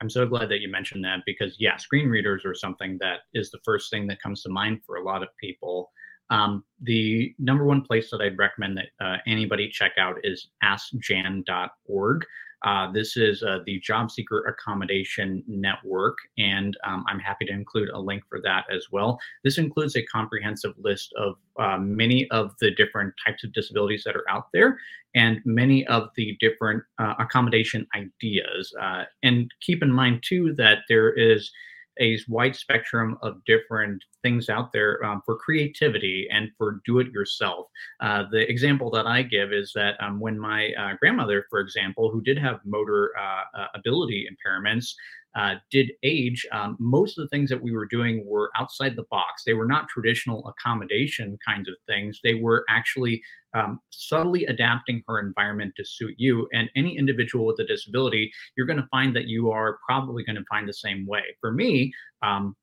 I'm 0.01 0.11
so 0.11 0.27
glad 0.27 0.49
that 0.49 0.61
you 0.61 0.69
mentioned 0.69 1.05
that 1.05 1.21
because, 1.27 1.55
yeah, 1.61 1.77
screen 1.77 2.09
readers 2.09 2.45
are 2.45 2.57
something 2.57 2.99
that 3.01 3.21
is 3.35 3.53
the 3.53 3.61
first 3.65 3.89
thing 3.89 4.09
that 4.09 4.21
comes 4.21 4.43
to 4.43 4.49
mind 4.49 4.81
for 4.85 4.97
a 4.97 5.05
lot 5.05 5.23
of 5.23 5.29
people. 5.41 5.93
Um, 6.29 6.65
the 6.81 7.35
number 7.39 7.65
one 7.65 7.83
place 7.83 8.11
that 8.11 8.21
I'd 8.21 8.39
recommend 8.39 8.79
that 8.79 9.05
uh, 9.05 9.19
anybody 9.29 9.69
check 9.69 9.93
out 9.99 10.17
is 10.25 10.49
askjan.org. 10.65 12.25
Uh, 12.65 12.91
this 12.93 13.17
is 13.17 13.43
uh, 13.43 13.59
the 13.67 13.81
Job 13.81 14.11
Seeker 14.11 14.45
Accommodation 14.47 15.43
Network, 15.47 16.17
and 16.39 16.77
um, 16.87 17.05
I'm 17.09 17.19
happy 17.19 17.45
to 17.47 17.53
include 17.53 17.91
a 17.91 17.99
link 17.99 18.23
for 18.29 18.41
that 18.43 18.65
as 18.71 18.87
well. 18.93 19.19
This 19.43 19.59
includes 19.59 19.97
a 19.97 20.03
comprehensive 20.07 20.75
list 20.79 21.13
of 21.17 21.35
uh, 21.59 21.79
many 21.79 22.29
of 22.31 22.55
the 22.61 22.71
different 22.71 23.15
types 23.25 23.45
of 23.45 23.53
disabilities 23.53 24.05
that 24.05 24.17
are 24.17 24.29
out 24.31 24.47
there 24.53 24.79
and 25.15 25.41
many 25.45 25.87
of 25.89 26.09
the 26.17 26.37
different 26.41 26.83
uh, 26.99 27.15
accommodation 27.19 27.87
ideas. 27.95 28.73
Uh, 28.81 29.05
and 29.23 29.51
keep 29.61 29.83
in 29.83 29.93
mind, 29.93 30.23
too, 30.27 30.55
that 30.55 30.79
there 30.89 31.13
is 31.13 31.51
a 32.01 32.19
wide 32.29 32.57
spectrum 32.57 33.19
of 33.23 33.45
different 33.45 34.03
things 34.23 34.49
out 34.49 34.73
there 34.73 35.05
um, 35.05 35.23
for 35.25 35.37
creativity 35.37 36.29
and 36.31 36.51
for 36.57 36.81
do 36.87 36.99
it 36.99 37.11
yourself. 37.13 37.67
Uh, 38.01 38.25
the 38.31 38.49
example 38.51 38.91
that 38.91 39.07
I 39.07 39.23
give 39.23 39.53
is 39.53 39.73
that 39.75 39.95
um, 40.01 40.21
when 40.21 40.39
my 40.39 40.73
uh, 40.79 40.95
grandmother, 40.99 41.47
for 41.51 41.61
example, 41.61 42.11
who 42.11 42.21
did 42.21 42.39
have 42.39 42.61
motor 42.65 43.13
uh, 43.19 43.61
uh 43.61 43.67
ability 43.75 44.27
impairments, 44.31 44.95
uh, 45.35 45.55
did 45.71 45.93
age, 46.03 46.47
um, 46.53 46.77
most 46.79 47.19
of 47.19 47.25
the 47.25 47.29
things 47.29 47.49
that 47.51 47.63
we 47.63 47.73
were 47.73 47.87
doing 47.87 48.25
were 48.27 48.51
outside 48.57 48.97
the 48.97 49.07
box. 49.11 49.43
They 49.45 49.55
were 49.55 49.67
not 49.67 49.89
traditional 49.89 50.47
accommodation 50.47 51.39
kinds 51.47 51.69
of 51.69 51.75
things. 51.87 52.21
They 52.23 52.35
were 52.35 52.65
actually 52.69 53.23
um, 53.55 53.81
subtly 53.91 54.45
adapting 54.47 55.03
her 55.09 55.19
environment 55.19 55.75
to 55.77 55.85
suit 55.85 56.15
you. 56.19 56.49
And 56.53 56.71
any 56.77 56.97
individual 56.97 57.47
with 57.47 57.61
a 57.61 57.67
disability, 57.67 58.31
you're 58.57 58.67
going 58.67 58.79
to 58.79 58.89
find 58.91 59.15
that 59.17 59.27
you 59.27 59.51
are 59.51 59.79
probably 59.87 60.25
going 60.25 60.37
to 60.37 60.45
find 60.51 60.69
the 60.69 60.75
same 60.75 61.07
way. 61.07 61.23
For 61.41 61.53
me, 61.53 61.93
um, 62.23 62.55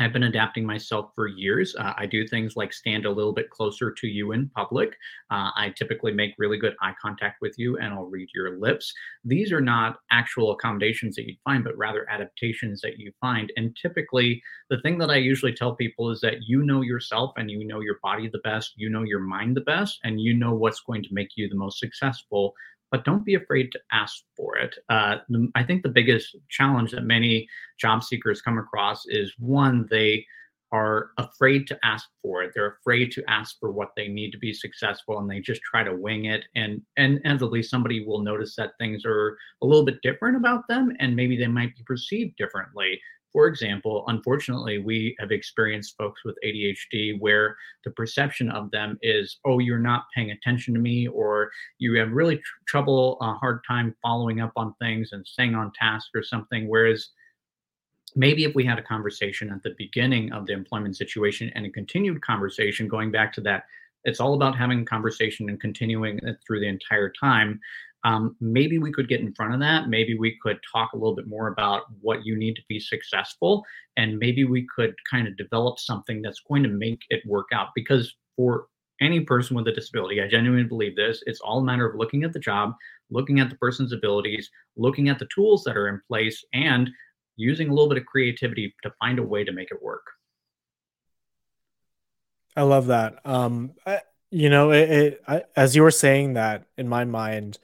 I've 0.00 0.12
been 0.12 0.24
adapting 0.24 0.66
myself 0.66 1.10
for 1.14 1.28
years. 1.28 1.74
Uh, 1.76 1.92
I 1.96 2.06
do 2.06 2.26
things 2.26 2.56
like 2.56 2.72
stand 2.72 3.06
a 3.06 3.10
little 3.10 3.32
bit 3.32 3.50
closer 3.50 3.92
to 3.92 4.06
you 4.06 4.32
in 4.32 4.48
public. 4.48 4.96
Uh, 5.30 5.50
I 5.56 5.72
typically 5.76 6.12
make 6.12 6.34
really 6.36 6.58
good 6.58 6.74
eye 6.82 6.94
contact 7.00 7.40
with 7.40 7.54
you 7.58 7.78
and 7.78 7.94
I'll 7.94 8.06
read 8.06 8.28
your 8.34 8.58
lips. 8.58 8.92
These 9.24 9.52
are 9.52 9.60
not 9.60 9.98
actual 10.10 10.52
accommodations 10.52 11.14
that 11.16 11.26
you'd 11.26 11.38
find, 11.44 11.62
but 11.62 11.76
rather 11.76 12.08
adaptations 12.10 12.80
that 12.80 12.98
you 12.98 13.12
find. 13.20 13.52
And 13.56 13.76
typically, 13.80 14.42
the 14.68 14.80
thing 14.80 14.98
that 14.98 15.10
I 15.10 15.16
usually 15.16 15.52
tell 15.52 15.76
people 15.76 16.10
is 16.10 16.20
that 16.22 16.42
you 16.46 16.62
know 16.62 16.82
yourself 16.82 17.32
and 17.36 17.50
you 17.50 17.64
know 17.64 17.80
your 17.80 17.98
body 18.02 18.28
the 18.28 18.38
best, 18.38 18.72
you 18.76 18.90
know 18.90 19.02
your 19.02 19.20
mind 19.20 19.56
the 19.56 19.60
best, 19.60 20.00
and 20.02 20.20
you 20.20 20.34
know 20.34 20.54
what's 20.54 20.80
going 20.80 21.02
to 21.04 21.08
make 21.14 21.30
you 21.36 21.48
the 21.48 21.54
most 21.54 21.78
successful 21.78 22.54
but 22.94 23.04
don't 23.04 23.24
be 23.24 23.34
afraid 23.34 23.72
to 23.72 23.80
ask 23.90 24.22
for 24.36 24.56
it. 24.56 24.76
Uh, 24.88 25.16
I 25.56 25.64
think 25.64 25.82
the 25.82 25.88
biggest 25.88 26.36
challenge 26.48 26.92
that 26.92 27.02
many 27.02 27.48
job 27.76 28.04
seekers 28.04 28.40
come 28.40 28.56
across 28.56 29.02
is 29.06 29.34
one, 29.36 29.88
they 29.90 30.24
are 30.70 31.10
afraid 31.18 31.66
to 31.66 31.78
ask 31.82 32.08
for 32.22 32.44
it. 32.44 32.52
They're 32.54 32.76
afraid 32.78 33.10
to 33.10 33.24
ask 33.28 33.58
for 33.58 33.72
what 33.72 33.88
they 33.96 34.06
need 34.06 34.30
to 34.30 34.38
be 34.38 34.52
successful 34.52 35.18
and 35.18 35.28
they 35.28 35.40
just 35.40 35.60
try 35.62 35.82
to 35.82 35.96
wing 35.96 36.26
it. 36.26 36.44
And 36.54 36.82
and 36.96 37.18
inevitably 37.24 37.64
somebody 37.64 38.06
will 38.06 38.20
notice 38.20 38.54
that 38.54 38.78
things 38.78 39.04
are 39.04 39.36
a 39.60 39.66
little 39.66 39.84
bit 39.84 40.00
different 40.04 40.36
about 40.36 40.68
them 40.68 40.92
and 41.00 41.16
maybe 41.16 41.36
they 41.36 41.48
might 41.48 41.74
be 41.74 41.82
perceived 41.84 42.36
differently. 42.36 43.00
For 43.34 43.48
example, 43.48 44.04
unfortunately, 44.06 44.78
we 44.78 45.16
have 45.18 45.32
experienced 45.32 45.96
folks 45.98 46.24
with 46.24 46.38
ADHD 46.44 47.18
where 47.18 47.56
the 47.84 47.90
perception 47.90 48.48
of 48.48 48.70
them 48.70 48.96
is, 49.02 49.40
oh, 49.44 49.58
you're 49.58 49.80
not 49.80 50.04
paying 50.14 50.30
attention 50.30 50.72
to 50.72 50.78
me, 50.78 51.08
or 51.08 51.50
you 51.78 51.98
have 51.98 52.12
really 52.12 52.36
tr- 52.36 52.42
trouble, 52.68 53.18
a 53.20 53.34
hard 53.34 53.60
time 53.66 53.96
following 54.00 54.40
up 54.40 54.52
on 54.54 54.72
things 54.80 55.10
and 55.10 55.26
staying 55.26 55.56
on 55.56 55.72
task 55.72 56.10
or 56.14 56.22
something. 56.22 56.68
Whereas 56.68 57.08
maybe 58.14 58.44
if 58.44 58.54
we 58.54 58.64
had 58.64 58.78
a 58.78 58.82
conversation 58.82 59.50
at 59.50 59.64
the 59.64 59.74
beginning 59.76 60.32
of 60.32 60.46
the 60.46 60.52
employment 60.52 60.96
situation 60.96 61.50
and 61.56 61.66
a 61.66 61.70
continued 61.70 62.22
conversation 62.22 62.86
going 62.86 63.10
back 63.10 63.32
to 63.32 63.40
that 63.40 63.64
it's 64.04 64.20
all 64.20 64.34
about 64.34 64.56
having 64.56 64.82
a 64.82 64.84
conversation 64.84 65.48
and 65.48 65.60
continuing 65.60 66.18
it 66.22 66.36
through 66.46 66.60
the 66.60 66.68
entire 66.68 67.10
time 67.10 67.58
um, 68.04 68.36
maybe 68.40 68.78
we 68.78 68.92
could 68.92 69.08
get 69.08 69.20
in 69.20 69.34
front 69.34 69.54
of 69.54 69.60
that 69.60 69.88
maybe 69.88 70.16
we 70.16 70.38
could 70.42 70.58
talk 70.72 70.92
a 70.92 70.96
little 70.96 71.14
bit 71.14 71.26
more 71.26 71.48
about 71.48 71.82
what 72.00 72.24
you 72.24 72.36
need 72.36 72.54
to 72.54 72.62
be 72.68 72.78
successful 72.78 73.64
and 73.96 74.18
maybe 74.18 74.44
we 74.44 74.66
could 74.74 74.94
kind 75.10 75.26
of 75.26 75.36
develop 75.36 75.78
something 75.78 76.22
that's 76.22 76.40
going 76.48 76.62
to 76.62 76.68
make 76.68 77.02
it 77.10 77.22
work 77.26 77.48
out 77.52 77.68
because 77.74 78.14
for 78.36 78.66
any 79.00 79.20
person 79.20 79.56
with 79.56 79.66
a 79.68 79.72
disability 79.72 80.22
i 80.22 80.28
genuinely 80.28 80.64
believe 80.64 80.94
this 80.94 81.22
it's 81.26 81.40
all 81.40 81.58
a 81.58 81.64
matter 81.64 81.86
of 81.86 81.98
looking 81.98 82.24
at 82.24 82.32
the 82.32 82.38
job 82.38 82.72
looking 83.10 83.40
at 83.40 83.50
the 83.50 83.56
person's 83.56 83.92
abilities 83.92 84.50
looking 84.76 85.08
at 85.08 85.18
the 85.18 85.28
tools 85.34 85.64
that 85.64 85.76
are 85.76 85.88
in 85.88 86.00
place 86.08 86.44
and 86.52 86.90
using 87.36 87.68
a 87.68 87.70
little 87.70 87.88
bit 87.88 87.98
of 87.98 88.06
creativity 88.06 88.74
to 88.82 88.92
find 89.00 89.18
a 89.18 89.22
way 89.22 89.44
to 89.44 89.52
make 89.52 89.70
it 89.70 89.82
work. 89.82 90.06
I 92.56 92.62
love 92.62 92.86
that. 92.86 93.18
Um, 93.24 93.72
I, 93.84 94.00
you 94.30 94.48
know, 94.48 94.70
it, 94.70 94.90
it 94.90 95.22
I, 95.26 95.42
as 95.56 95.74
you 95.74 95.82
were 95.82 95.90
saying 95.90 96.34
that 96.34 96.66
in 96.76 96.88
my 96.88 97.04
mind, 97.04 97.58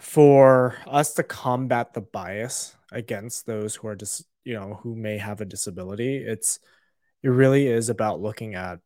for 0.00 0.76
us 0.86 1.14
to 1.14 1.22
combat 1.22 1.92
the 1.94 2.00
bias 2.00 2.76
against 2.92 3.46
those 3.46 3.74
who 3.74 3.88
are 3.88 3.96
just, 3.96 4.26
you 4.44 4.54
know, 4.54 4.78
who 4.82 4.94
may 4.94 5.18
have 5.18 5.40
a 5.40 5.44
disability, 5.44 6.18
it's 6.18 6.58
it 7.22 7.28
really 7.28 7.66
is 7.66 7.88
about 7.88 8.20
looking 8.20 8.54
at 8.54 8.80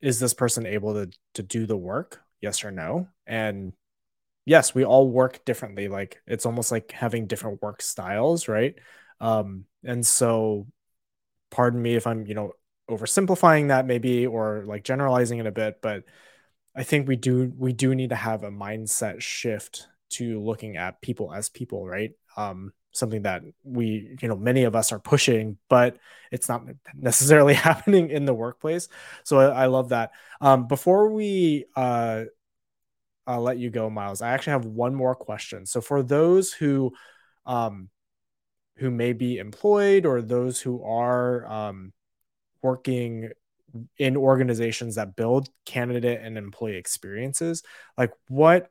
is 0.00 0.18
this 0.18 0.34
person 0.34 0.66
able 0.66 0.94
to 0.94 1.10
to 1.34 1.42
do 1.42 1.66
the 1.66 1.76
work, 1.76 2.20
yes 2.40 2.64
or 2.64 2.70
no, 2.70 3.08
and 3.26 3.72
yes, 4.44 4.74
we 4.74 4.84
all 4.84 5.08
work 5.10 5.44
differently. 5.44 5.88
Like 5.88 6.20
it's 6.26 6.46
almost 6.46 6.72
like 6.72 6.92
having 6.92 7.26
different 7.26 7.62
work 7.62 7.82
styles, 7.82 8.48
right? 8.48 8.74
Um, 9.20 9.66
and 9.84 10.06
so, 10.06 10.66
pardon 11.50 11.80
me 11.82 11.94
if 11.96 12.06
I'm, 12.06 12.26
you 12.26 12.34
know, 12.34 12.52
oversimplifying 12.90 13.68
that 13.68 13.86
maybe 13.86 14.26
or 14.26 14.64
like 14.66 14.84
generalizing 14.84 15.38
it 15.38 15.46
a 15.46 15.52
bit, 15.52 15.80
but 15.82 16.04
I 16.74 16.84
think 16.84 17.08
we 17.08 17.16
do 17.16 17.52
we 17.56 17.72
do 17.72 17.94
need 17.94 18.10
to 18.10 18.16
have 18.16 18.42
a 18.44 18.50
mindset 18.50 19.20
shift 19.20 19.88
to 20.12 20.42
looking 20.42 20.76
at 20.76 21.00
people 21.00 21.32
as 21.32 21.48
people, 21.48 21.86
right? 21.86 22.12
Um, 22.36 22.72
something 22.92 23.22
that 23.22 23.42
we, 23.64 24.16
you 24.20 24.28
know, 24.28 24.36
many 24.36 24.64
of 24.64 24.76
us 24.76 24.92
are 24.92 24.98
pushing, 24.98 25.56
but 25.68 25.96
it's 26.30 26.48
not 26.48 26.64
necessarily 26.94 27.54
happening 27.68 28.10
in 28.10 28.24
the 28.24 28.34
workplace. 28.34 28.88
So 29.24 29.38
I, 29.38 29.64
I 29.64 29.66
love 29.66 29.90
that. 29.90 30.12
Um, 30.40 30.66
before 30.66 31.10
we 31.10 31.66
uh, 31.76 32.24
I'll 33.26 33.42
let 33.42 33.58
you 33.58 33.70
go, 33.70 33.88
Myles. 33.88 34.22
I 34.22 34.30
actually 34.30 34.52
have 34.52 34.66
one 34.66 34.94
more 34.94 35.14
question. 35.14 35.66
So 35.66 35.80
for 35.80 36.02
those 36.02 36.52
who 36.52 36.92
um 37.46 37.88
who 38.76 38.90
may 38.90 39.12
be 39.12 39.38
employed 39.38 40.06
or 40.06 40.22
those 40.22 40.60
who 40.60 40.82
are 40.82 41.46
um 41.46 41.92
working 42.62 43.30
in 43.98 44.16
organizations 44.16 44.96
that 44.96 45.16
build 45.16 45.48
candidate 45.64 46.20
and 46.22 46.36
employee 46.36 46.76
experiences, 46.76 47.62
like 47.96 48.12
what 48.28 48.70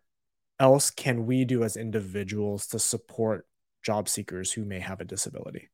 else 0.62 0.92
can 0.92 1.26
we 1.26 1.44
do 1.44 1.64
as 1.64 1.76
individuals 1.76 2.68
to 2.68 2.80
support 2.80 3.48
job 3.84 4.08
seekers 4.08 4.52
who 4.52 4.64
may 4.64 4.80
have 4.80 5.02
a 5.02 5.06
disability? 5.06 5.70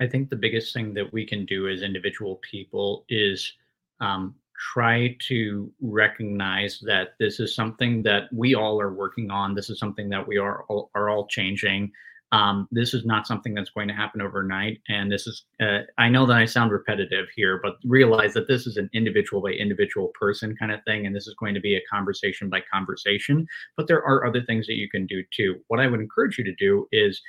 I 0.00 0.06
think 0.06 0.28
the 0.28 0.36
biggest 0.36 0.74
thing 0.74 0.94
that 0.94 1.12
we 1.12 1.26
can 1.26 1.46
do 1.46 1.68
as 1.68 1.82
individual 1.82 2.36
people 2.48 3.04
is 3.08 3.54
um, 4.00 4.34
try 4.72 5.16
to 5.28 5.72
recognize 5.80 6.78
that 6.80 7.14
this 7.18 7.40
is 7.40 7.54
something 7.54 8.02
that 8.02 8.32
we 8.32 8.54
all 8.54 8.80
are 8.80 8.92
working 8.92 9.30
on. 9.30 9.54
This 9.54 9.70
is 9.70 9.78
something 9.78 10.10
that 10.10 10.28
we 10.28 10.36
are 10.36 10.64
all, 10.64 10.90
are 10.94 11.08
all 11.08 11.26
changing. 11.26 11.90
Um, 12.32 12.68
this 12.70 12.92
is 12.92 13.04
not 13.06 13.26
something 13.26 13.54
that's 13.54 13.70
going 13.70 13.88
to 13.88 13.94
happen 13.94 14.20
overnight. 14.20 14.80
And 14.88 15.10
this 15.10 15.26
is, 15.26 15.44
uh, 15.62 15.80
I 15.96 16.08
know 16.08 16.26
that 16.26 16.36
I 16.36 16.44
sound 16.44 16.72
repetitive 16.72 17.26
here, 17.34 17.58
but 17.62 17.76
realize 17.84 18.34
that 18.34 18.48
this 18.48 18.66
is 18.66 18.76
an 18.76 18.90
individual 18.92 19.40
by 19.40 19.50
individual 19.50 20.08
person 20.18 20.54
kind 20.56 20.72
of 20.72 20.80
thing. 20.84 21.06
And 21.06 21.16
this 21.16 21.26
is 21.26 21.34
going 21.40 21.54
to 21.54 21.60
be 21.60 21.76
a 21.76 21.82
conversation 21.90 22.50
by 22.50 22.60
conversation. 22.72 23.46
But 23.76 23.88
there 23.88 24.04
are 24.04 24.26
other 24.26 24.42
things 24.42 24.66
that 24.66 24.76
you 24.76 24.90
can 24.90 25.06
do 25.06 25.22
too. 25.34 25.56
What 25.68 25.80
I 25.80 25.86
would 25.86 26.00
encourage 26.00 26.36
you 26.36 26.44
to 26.44 26.54
do 26.56 26.86
is 26.92 27.20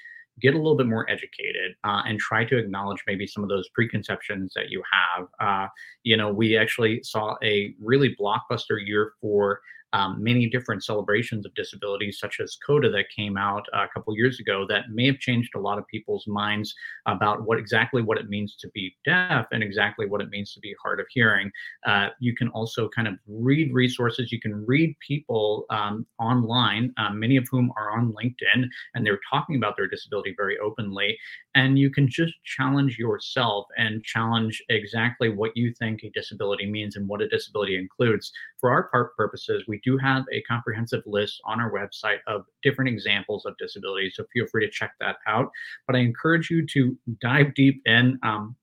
get 0.41 0.53
a 0.53 0.57
little 0.57 0.77
bit 0.77 0.87
more 0.87 1.09
educated 1.09 1.75
uh, 1.83 2.01
and 2.05 2.19
try 2.19 2.45
to 2.45 2.57
acknowledge 2.57 3.03
maybe 3.07 3.27
some 3.27 3.43
of 3.43 3.49
those 3.49 3.69
preconceptions 3.69 4.53
that 4.55 4.69
you 4.69 4.81
have. 4.91 5.27
Uh, 5.39 5.67
you 6.03 6.15
know, 6.15 6.31
we 6.31 6.57
actually 6.57 7.01
saw 7.03 7.35
a 7.43 7.73
really 7.81 8.15
blockbuster 8.19 8.77
year 8.85 9.13
for 9.21 9.61
um, 9.93 10.21
many 10.21 10.47
different 10.49 10.83
celebrations 10.83 11.45
of 11.45 11.53
disabilities, 11.55 12.19
such 12.19 12.39
as 12.39 12.57
CODA, 12.65 12.89
that 12.91 13.05
came 13.15 13.37
out 13.37 13.65
a 13.73 13.87
couple 13.93 14.15
years 14.15 14.39
ago, 14.39 14.65
that 14.69 14.89
may 14.91 15.05
have 15.05 15.19
changed 15.19 15.51
a 15.55 15.59
lot 15.59 15.77
of 15.77 15.87
people's 15.87 16.25
minds 16.27 16.73
about 17.05 17.43
what 17.45 17.57
exactly 17.57 18.01
what 18.01 18.17
it 18.17 18.29
means 18.29 18.55
to 18.57 18.69
be 18.69 18.95
deaf 19.05 19.47
and 19.51 19.63
exactly 19.63 20.05
what 20.05 20.21
it 20.21 20.29
means 20.29 20.53
to 20.53 20.59
be 20.59 20.75
hard 20.81 20.99
of 20.99 21.05
hearing. 21.09 21.51
Uh, 21.85 22.09
you 22.19 22.35
can 22.35 22.49
also 22.49 22.89
kind 22.89 23.07
of 23.07 23.15
read 23.27 23.73
resources. 23.73 24.31
You 24.31 24.39
can 24.39 24.65
read 24.65 24.95
people 25.05 25.65
um, 25.69 26.05
online, 26.19 26.93
uh, 26.97 27.11
many 27.11 27.37
of 27.37 27.47
whom 27.49 27.71
are 27.77 27.91
on 27.91 28.13
LinkedIn, 28.13 28.65
and 28.93 29.05
they're 29.05 29.19
talking 29.29 29.55
about 29.55 29.75
their 29.77 29.87
disability 29.87 30.33
very 30.37 30.57
openly. 30.59 31.17
And 31.55 31.79
you 31.79 31.89
can 31.89 32.07
just 32.07 32.33
challenge 32.43 32.97
yourself 32.97 33.65
and 33.77 34.03
challenge 34.03 34.61
exactly 34.69 35.29
what 35.29 35.55
you 35.55 35.73
think 35.73 36.03
a 36.03 36.09
disability 36.11 36.65
means 36.65 36.95
and 36.95 37.07
what 37.07 37.21
a 37.21 37.27
disability 37.27 37.75
includes. 37.75 38.31
For 38.59 38.71
our 38.71 38.89
part 38.89 39.15
purposes, 39.15 39.63
we 39.67 39.78
do 39.83 39.97
have 39.97 40.25
a 40.31 40.41
comprehensive 40.43 41.03
list 41.05 41.41
on 41.45 41.59
our 41.59 41.71
website 41.71 42.19
of 42.27 42.45
different 42.63 42.89
examples 42.89 43.45
of 43.45 43.57
disabilities. 43.57 44.13
So 44.15 44.25
feel 44.33 44.45
free 44.47 44.65
to 44.65 44.71
check 44.71 44.93
that 44.99 45.17
out. 45.27 45.49
But 45.87 45.95
I 45.95 45.99
encourage 45.99 46.49
you 46.49 46.65
to 46.67 46.97
dive 47.21 47.53
deep 47.53 47.81
in. 47.85 48.19
Um, 48.23 48.55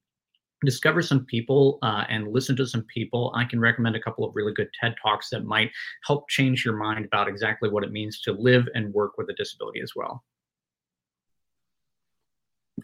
discover 0.65 1.03
some 1.03 1.25
people 1.27 1.79
uh, 1.83 2.05
and 2.09 2.33
listen 2.33 2.57
to 2.57 2.67
some 2.67 2.83
people. 2.93 3.33
I 3.37 3.45
can 3.45 3.61
recommend 3.61 3.95
a 3.95 4.01
couple 4.01 4.25
of 4.25 4.35
really 4.35 4.53
good 4.55 4.69
TED 4.81 4.95
Talks 5.01 5.29
that 5.31 5.45
might 5.45 5.71
help 6.07 6.29
change 6.29 6.65
your 6.65 6.77
mind 6.77 7.05
about 7.05 7.29
exactly 7.29 7.69
what 7.69 7.85
it 7.85 7.93
means 7.93 8.21
to 8.23 8.33
live 8.33 8.67
and 8.75 8.93
work 8.93 9.19
with 9.19 9.29
a 9.29 9.35
disability 9.35 9.81
as 9.81 9.93
well. 9.95 10.25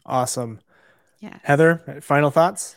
Awesome. 0.04 0.60
Yeah. 1.20 1.38
Heather, 1.42 2.00
final 2.02 2.30
thoughts? 2.30 2.76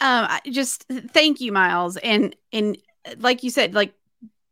Um, 0.00 0.28
just 0.50 0.84
thank 0.88 1.40
you, 1.40 1.52
Myles. 1.52 1.96
And 1.98 2.34
and 2.52 2.78
like 3.18 3.42
you 3.42 3.50
said, 3.50 3.74
like 3.74 3.94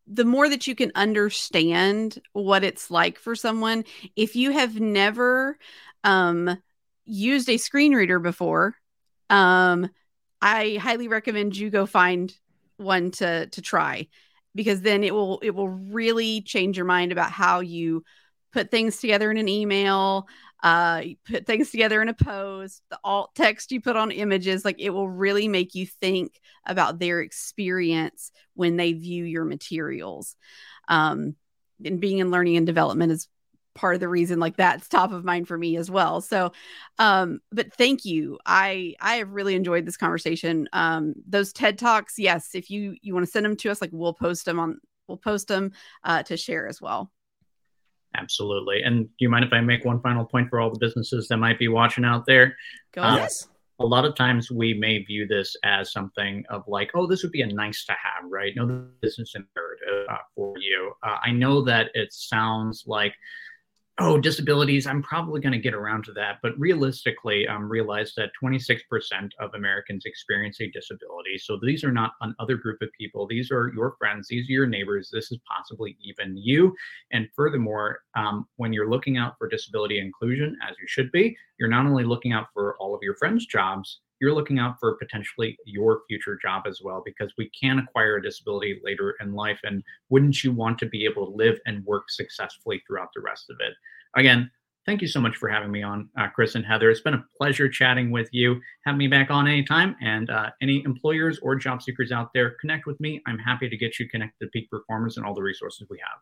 the 0.07 0.25
more 0.25 0.49
that 0.49 0.67
you 0.67 0.75
can 0.75 0.93
understand 0.95 2.21
what 2.33 2.63
it's 2.63 2.91
like 2.91 3.19
for 3.19 3.35
someone, 3.35 3.85
if 4.15 4.37
you 4.37 4.53
have 4.53 4.79
never 4.81 5.59
um, 6.05 6.57
used 7.05 7.49
a 7.49 7.57
screen 7.57 7.95
reader 7.95 8.19
before, 8.19 8.77
um, 9.31 9.91
I 10.41 10.79
highly 10.81 11.09
recommend 11.09 11.57
you 11.57 11.71
go 11.71 11.87
find 11.87 12.33
one 12.77 13.11
to 13.11 13.47
to 13.47 13.63
try 13.63 14.07
because 14.55 14.83
then 14.83 15.03
it 15.03 15.15
will 15.15 15.39
it 15.41 15.51
will 15.51 15.69
really 15.69 16.43
change 16.43 16.77
your 16.77 16.87
mind 16.87 17.11
about 17.11 17.31
how 17.31 17.61
you 17.61 18.05
put 18.53 18.71
things 18.71 18.99
together 18.99 19.31
in 19.31 19.37
an 19.37 19.49
email 19.49 20.27
uh 20.63 21.03
put 21.29 21.47
things 21.47 21.71
together 21.71 22.01
in 22.01 22.09
a 22.09 22.15
post 22.15 22.83
the 22.91 22.99
alt 23.05 23.35
text 23.35 23.71
you 23.71 23.81
put 23.81 23.95
on 23.95 24.11
images 24.11 24.65
like 24.65 24.77
it 24.79 24.91
will 24.91 25.09
really 25.09 25.49
make 25.49 25.75
you 25.75 25.87
think 25.87 26.41
about 26.65 26.99
their 26.99 27.21
experience 27.21 28.33
when 28.55 28.77
they 28.77 28.93
view 28.93 29.25
your 29.25 29.45
materials. 29.45 30.35
Um 30.89 31.37
and 31.85 32.01
being 32.01 32.19
in 32.19 32.31
learning 32.31 32.57
and 32.57 32.67
development 32.67 33.13
is 33.13 33.29
part 33.75 33.95
of 33.95 34.01
the 34.01 34.09
reason 34.09 34.41
like 34.41 34.57
that's 34.57 34.89
top 34.89 35.13
of 35.13 35.23
mind 35.25 35.47
for 35.47 35.59
me 35.59 35.77
as 35.77 35.91
well. 35.91 36.23
So 36.23 36.53
um 36.99 37.41
but 37.53 37.75
thank 37.75 38.07
you. 38.07 38.39
I 38.47 38.95
i 39.01 39.17
have 39.17 39.31
really 39.31 39.55
enjoyed 39.55 39.85
this 39.85 39.99
conversation. 39.99 40.69
Um 40.73 41.15
those 41.29 41.53
ted 41.53 41.79
talks 41.79 42.19
yes 42.19 42.55
if 42.55 42.71
you 42.71 42.97
you 43.03 43.13
want 43.13 43.27
to 43.27 43.31
send 43.31 43.45
them 43.45 43.57
to 43.57 43.71
us 43.71 43.83
like 43.83 43.91
we'll 43.93 44.15
post 44.15 44.47
them 44.47 44.59
on 44.59 44.81
we'll 45.07 45.19
post 45.19 45.49
them 45.49 45.73
uh 46.03 46.23
to 46.25 46.37
share 46.37 46.67
as 46.67 46.81
well 46.81 47.13
Absolutely. 48.17 48.83
And 48.83 49.05
do 49.05 49.13
you 49.21 49.29
mind 49.29 49.45
if 49.45 49.53
I 49.53 49.61
make 49.61 49.85
one 49.85 50.01
final 50.01 50.25
point 50.25 50.49
for 50.49 50.61
all 50.61 50.71
the 50.71 50.79
businesses 50.79 51.29
that 51.29 51.37
might 51.37 51.59
be 51.59 51.69
watching 51.69 52.05
out 52.05 52.25
there? 52.27 52.57
Go 52.93 53.03
ahead. 53.03 53.21
Uh, 53.21 53.29
a 53.79 53.85
lot 53.85 54.07
of 54.07 54.15
times 54.15 54.51
we 54.51 54.73
may 54.73 55.03
view 55.03 55.27
this 55.27 55.55
as 55.63 55.93
something 55.93 56.45
of 56.49 56.63
like, 56.67 56.91
oh, 56.95 57.07
this 57.07 57.23
would 57.23 57.33
be 57.33 57.43
a 57.43 57.47
nice 57.47 57.85
to 57.85 57.93
have, 57.93 58.31
right? 58.31 58.55
No, 58.57 58.87
this 59.03 59.19
is 59.19 59.35
imperative 59.35 60.09
uh, 60.11 60.17
for 60.35 60.55
you. 60.59 60.93
Uh, 61.03 61.17
I 61.23 61.31
know 61.31 61.63
that 61.63 61.91
it 61.95 62.13
sounds 62.13 62.85
like 62.87 63.15
oh, 63.99 64.19
disabilities, 64.19 64.87
I'm 64.87 65.03
probably 65.03 65.41
going 65.41 65.55
to 65.55 65.59
get 65.59 65.73
around 65.73 66.05
to 66.05 66.13
that. 66.13 66.39
But 66.43 66.59
realistically, 66.59 67.49
um, 67.49 67.69
realize 67.69 68.13
that 68.17 68.31
26% 68.43 68.81
of 69.41 69.55
Americans 69.55 70.05
experience 70.05 70.61
a 70.61 70.71
disability. 70.71 71.39
So 71.39 71.59
these 71.63 71.83
are 71.83 71.93
not 71.93 72.13
another 72.21 72.57
group 72.57 72.83
of 72.83 72.91
people. 72.99 73.27
These 73.27 73.51
are 73.51 73.73
your 73.75 73.97
friends. 73.99 74.29
These 74.29 74.51
are 74.51 74.53
your 74.53 74.67
neighbors. 74.67 75.09
This 75.11 75.33
is 75.33 75.39
possibly 75.51 75.97
even 76.03 76.37
you. 76.37 76.75
And 77.13 77.29
furthermore, 77.35 78.01
um, 78.15 78.47
when 78.57 78.73
you're 78.73 78.91
looking 78.91 79.17
out 79.17 79.35
for 79.39 79.49
disability 79.49 79.99
inclusion, 79.99 80.57
as 80.69 80.77
you 80.79 80.87
should 80.87 81.11
be, 81.11 81.37
you're 81.59 81.69
not 81.71 81.87
only 81.87 82.05
looking 82.05 82.33
out 82.33 82.49
for 82.53 82.77
all 82.79 82.95
of 82.95 83.01
your 83.03 83.17
friends' 83.17 83.47
jobs, 83.47 84.01
you're 84.21 84.35
looking 84.35 84.59
out 84.59 84.77
for 84.81 84.97
potentially 84.97 85.57
your 85.65 86.01
future 86.09 86.39
job 86.41 86.65
as 86.67 86.81
well 86.83 87.03
because 87.05 87.33
we 87.37 87.51
can 87.59 87.79
acquire 87.79 88.17
a 88.17 88.23
disability 88.23 88.81
later 88.85 89.15
in 89.21 89.35
life 89.35 89.61
and 89.65 89.83
wouldn't 90.09 90.43
you 90.43 90.53
want 90.53 90.79
to 90.79 90.87
be 90.87 91.05
able 91.05 91.27
to 91.27 91.37
live 91.37 91.59
and 91.67 91.85
work 91.85 92.05
successfully 92.09 92.83
throughout 92.87 93.09
the 93.15 93.23
rest 93.23 93.51
of 93.51 93.57
it? 93.61 93.75
Again 94.19 94.51
thank 94.87 95.03
you 95.03 95.09
so 95.09 95.21
much 95.21 95.37
for 95.37 95.49
having 95.49 95.71
me 95.71 95.83
on 95.83 96.09
uh, 96.19 96.29
chris 96.29 96.55
and 96.55 96.65
heather. 96.65 96.91
It's 96.91 97.01
been 97.01 97.15
a 97.15 97.25
pleasure 97.37 97.69
chatting 97.69 98.11
with 98.11 98.29
you. 98.33 98.61
Have 98.87 98.97
me 98.97 99.09
back 99.09 99.31
on 99.31 99.49
anytime 99.49 99.97
and 100.01 100.31
uh, 100.31 100.51
any 100.63 100.83
employers 100.85 101.39
or 101.43 101.57
job 101.57 101.83
seekers 101.83 102.13
out 102.13 102.31
there 102.33 102.55
connect 102.61 102.87
with 102.87 102.99
me. 103.01 103.21
I'm 103.27 103.39
happy 103.39 103.69
to 103.69 103.77
get 103.77 103.99
you 103.99 104.09
connected 104.09 104.47
to 104.47 104.51
peak 104.51 104.71
performers 104.71 105.17
and 105.17 105.27
all 105.27 105.35
the 105.35 105.43
resources 105.43 105.87
we 105.91 105.99
have. 105.99 106.21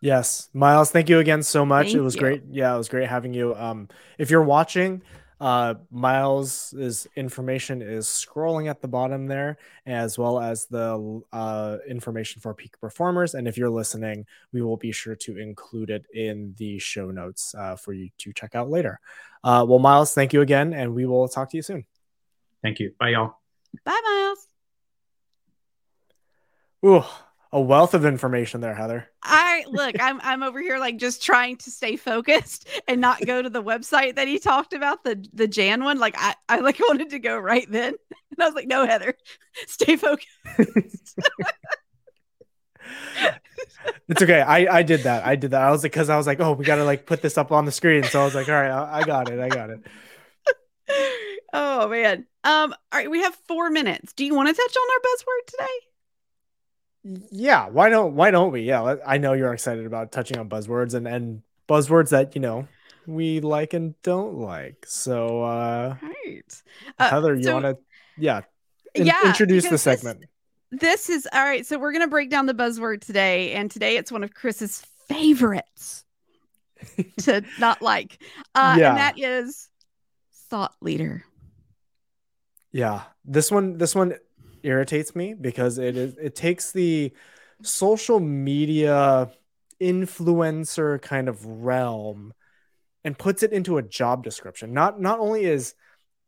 Yes. 0.00 0.48
Myles 0.54 0.90
thank 0.90 1.08
you 1.08 1.18
again 1.18 1.42
so 1.42 1.66
much. 1.66 1.86
Thank 1.86 1.96
it 1.96 2.02
was 2.02 2.14
you. 2.14 2.20
great. 2.20 2.42
Yeah 2.50 2.74
it 2.74 2.78
was 2.78 2.88
great 2.88 3.08
having 3.08 3.34
you. 3.34 3.54
Um 3.56 3.88
if 4.18 4.30
you're 4.30 4.42
watching 4.42 5.02
uh 5.40 5.74
myles's 5.92 7.06
information 7.16 7.82
is 7.82 8.06
scrolling 8.06 8.70
at 8.70 8.80
the 8.80 8.88
bottom 8.88 9.26
there 9.26 9.58
as 9.84 10.16
well 10.16 10.40
as 10.40 10.66
the 10.66 11.22
uh 11.32 11.76
information 11.88 12.40
for 12.40 12.54
peak 12.54 12.78
performers. 12.80 13.34
And 13.34 13.46
if 13.46 13.58
you're 13.58 13.70
listening 13.70 14.26
we 14.52 14.62
will 14.62 14.76
be 14.78 14.92
sure 14.92 15.14
to 15.16 15.38
include 15.38 15.90
it 15.90 16.06
in 16.14 16.54
the 16.56 16.78
show 16.78 17.10
notes 17.10 17.54
uh, 17.56 17.76
for 17.76 17.92
you 17.92 18.08
to 18.18 18.32
check 18.32 18.54
out 18.54 18.70
later. 18.70 18.98
Uh 19.44 19.64
well 19.68 19.78
myles 19.78 20.14
thank 20.14 20.32
you 20.32 20.40
again 20.40 20.72
and 20.72 20.94
we 20.94 21.04
will 21.06 21.28
talk 21.28 21.50
to 21.50 21.56
you 21.56 21.62
soon. 21.62 21.84
Thank 22.62 22.80
you. 22.80 22.94
Bye 22.98 23.10
y'all. 23.10 23.34
Bye, 23.84 24.00
Myles. 24.04 24.48
Ooh, 26.84 27.04
a 27.52 27.60
wealth 27.60 27.94
of 27.94 28.04
information 28.04 28.60
there 28.60 28.74
heather 28.74 29.08
I 29.22 29.64
look, 29.70 29.96
I'm 30.00 30.20
I'm 30.22 30.42
over 30.42 30.60
here 30.60 30.78
like 30.78 30.98
just 30.98 31.22
trying 31.22 31.56
to 31.58 31.70
stay 31.70 31.96
focused 31.96 32.68
and 32.88 33.00
not 33.00 33.24
go 33.24 33.42
to 33.42 33.50
the 33.50 33.62
website 33.62 34.16
that 34.16 34.28
he 34.28 34.38
talked 34.38 34.72
about, 34.72 35.04
the 35.04 35.24
the 35.32 35.48
Jan 35.48 35.84
one. 35.84 35.98
Like 35.98 36.14
I, 36.16 36.34
I 36.48 36.60
like 36.60 36.78
wanted 36.88 37.10
to 37.10 37.18
go 37.18 37.36
right 37.36 37.70
then. 37.70 37.94
And 38.10 38.42
I 38.42 38.46
was 38.46 38.54
like, 38.54 38.68
no, 38.68 38.86
Heather, 38.86 39.14
stay 39.66 39.96
focused. 39.96 41.18
it's 44.08 44.22
okay 44.22 44.40
i 44.42 44.78
i 44.78 44.82
did 44.82 45.00
that 45.00 45.26
i 45.26 45.34
did 45.34 45.50
that 45.50 45.62
i 45.62 45.72
was 45.72 45.82
like 45.82 45.90
because 45.90 46.08
i 46.08 46.16
was 46.16 46.24
like 46.24 46.38
oh 46.38 46.52
we 46.52 46.64
gotta 46.64 46.84
like 46.84 47.04
put 47.04 47.20
this 47.20 47.36
up 47.36 47.50
on 47.50 47.64
the 47.64 47.72
screen 47.72 48.04
so 48.04 48.20
i 48.20 48.24
was 48.24 48.34
like 48.34 48.48
all 48.48 48.54
right 48.54 48.70
I, 48.70 49.00
I 49.00 49.02
got 49.02 49.28
it 49.28 49.40
i 49.40 49.48
got 49.48 49.70
it 49.70 49.80
oh 51.52 51.88
man. 51.88 52.26
Um, 52.44 52.72
all 52.92 53.00
right, 53.00 53.10
we 53.10 53.22
have 53.22 53.34
four 53.48 53.70
minutes. 53.70 54.12
Do 54.12 54.24
you 54.24 54.34
want 54.34 54.48
to 54.48 54.54
touch 54.54 54.76
on 54.76 54.88
our 54.94 55.00
buzzword 55.00 55.46
today? 55.46 55.86
Yeah 57.30 57.68
why 57.68 57.88
don't 57.88 58.14
why 58.14 58.30
don't 58.30 58.50
we 58.52 58.62
yeah 58.62 58.96
i 59.06 59.16
know 59.18 59.32
you're 59.32 59.52
excited 59.52 59.86
about 59.86 60.10
touching 60.12 60.38
on 60.38 60.48
buzzwords 60.48 60.94
and 60.94 61.06
and 61.06 61.42
buzzwords 61.68 62.08
that 62.10 62.34
you 62.34 62.40
know 62.40 62.66
we 63.06 63.40
like 63.40 63.74
and 63.74 63.94
don't 64.02 64.34
like 64.34 64.84
so 64.86 65.42
uh 65.42 65.94
Right. 66.02 66.62
Uh, 66.98 67.10
heather 67.10 67.34
you 67.36 67.44
so- 67.44 67.52
want 67.54 67.64
to 67.66 67.76
yeah 68.18 68.40
in- 68.94 69.06
yeah, 69.06 69.20
introduce 69.26 69.64
the 69.64 69.68
because 69.70 69.84
this- 69.84 70.00
segment 70.00 70.24
This 70.72 71.08
is 71.08 71.28
all 71.32 71.44
right. 71.44 71.64
So 71.64 71.78
we're 71.78 71.92
gonna 71.92 72.08
break 72.08 72.28
down 72.28 72.46
the 72.46 72.54
buzzword 72.54 73.00
today, 73.00 73.52
and 73.52 73.70
today 73.70 73.96
it's 73.96 74.10
one 74.10 74.24
of 74.24 74.34
Chris's 74.34 74.82
favorites 75.08 76.04
to 77.18 77.42
not 77.60 77.80
like. 77.82 78.18
Uh, 78.54 78.74
Yeah. 78.76 78.88
and 78.90 78.98
that 78.98 79.14
is 79.18 79.68
thought 80.50 80.74
leader. 80.80 81.22
Yeah, 82.72 83.02
this 83.24 83.50
one 83.52 83.78
this 83.78 83.94
one 83.94 84.14
irritates 84.66 85.14
me 85.14 85.34
because 85.34 85.78
it 85.78 85.96
is 85.96 86.16
it 86.16 86.34
takes 86.34 86.72
the 86.72 87.12
social 87.62 88.20
media 88.20 89.30
influencer 89.80 91.00
kind 91.00 91.28
of 91.28 91.44
realm 91.44 92.32
and 93.04 93.16
puts 93.16 93.42
it 93.42 93.52
into 93.52 93.78
a 93.78 93.82
job 93.82 94.24
description. 94.24 94.72
Not 94.72 95.00
not 95.00 95.20
only 95.20 95.44
is 95.44 95.74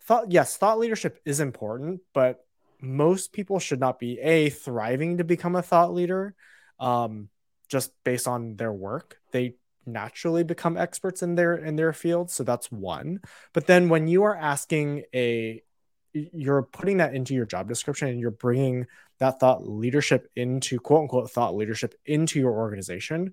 thought 0.03 0.31
yes, 0.31 0.57
thought 0.57 0.79
leadership 0.79 1.21
is 1.25 1.41
important, 1.41 2.01
but 2.15 2.45
most 2.81 3.33
people 3.33 3.59
should 3.59 3.81
not 3.81 3.99
be 3.99 4.21
a 4.21 4.51
thriving 4.51 5.19
to 5.19 5.25
become 5.25 5.57
a 5.57 5.63
thought 5.63 5.93
leader 5.93 6.35
um 6.79 7.29
just 7.69 7.93
based 8.05 8.29
on 8.29 8.57
their 8.57 8.73
work. 8.73 9.19
They 9.33 9.57
naturally 9.85 10.45
become 10.45 10.77
experts 10.77 11.23
in 11.23 11.35
their 11.35 11.57
in 11.57 11.77
their 11.77 11.93
field, 11.93 12.31
so 12.31 12.45
that's 12.45 12.71
one. 12.71 13.21
But 13.53 13.67
then 13.67 13.89
when 13.89 14.07
you 14.07 14.25
are 14.25 14.37
asking 14.37 15.05
a 15.15 15.63
you're 16.13 16.63
putting 16.63 16.99
that 16.99 17.15
into 17.15 17.35
your 17.35 17.47
job 17.47 17.69
description 17.69 18.09
and 18.09 18.21
you're 18.21 18.31
bringing 18.31 18.87
that 19.19 19.41
thought 19.41 19.69
leadership 19.69 20.31
into 20.37 20.79
quote 20.79 21.03
unquote 21.03 21.31
thought 21.31 21.55
leadership 21.55 21.95
into 22.07 22.39
your 22.39 22.53
organization. 22.53 23.33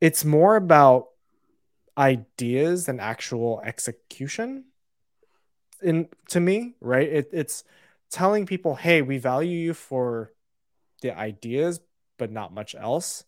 It's 0.00 0.24
more 0.24 0.56
about 0.56 1.08
ideas 1.96 2.86
than 2.86 2.98
actual 3.00 3.60
execution. 3.64 4.64
In 5.82 6.08
to 6.28 6.40
me 6.40 6.74
right 6.80 7.08
it, 7.08 7.30
it's 7.32 7.64
telling 8.10 8.46
people 8.46 8.76
hey 8.76 9.02
we 9.02 9.18
value 9.18 9.58
you 9.58 9.74
for 9.74 10.32
the 11.02 11.16
ideas 11.16 11.80
but 12.18 12.30
not 12.30 12.54
much 12.54 12.74
else. 12.74 13.24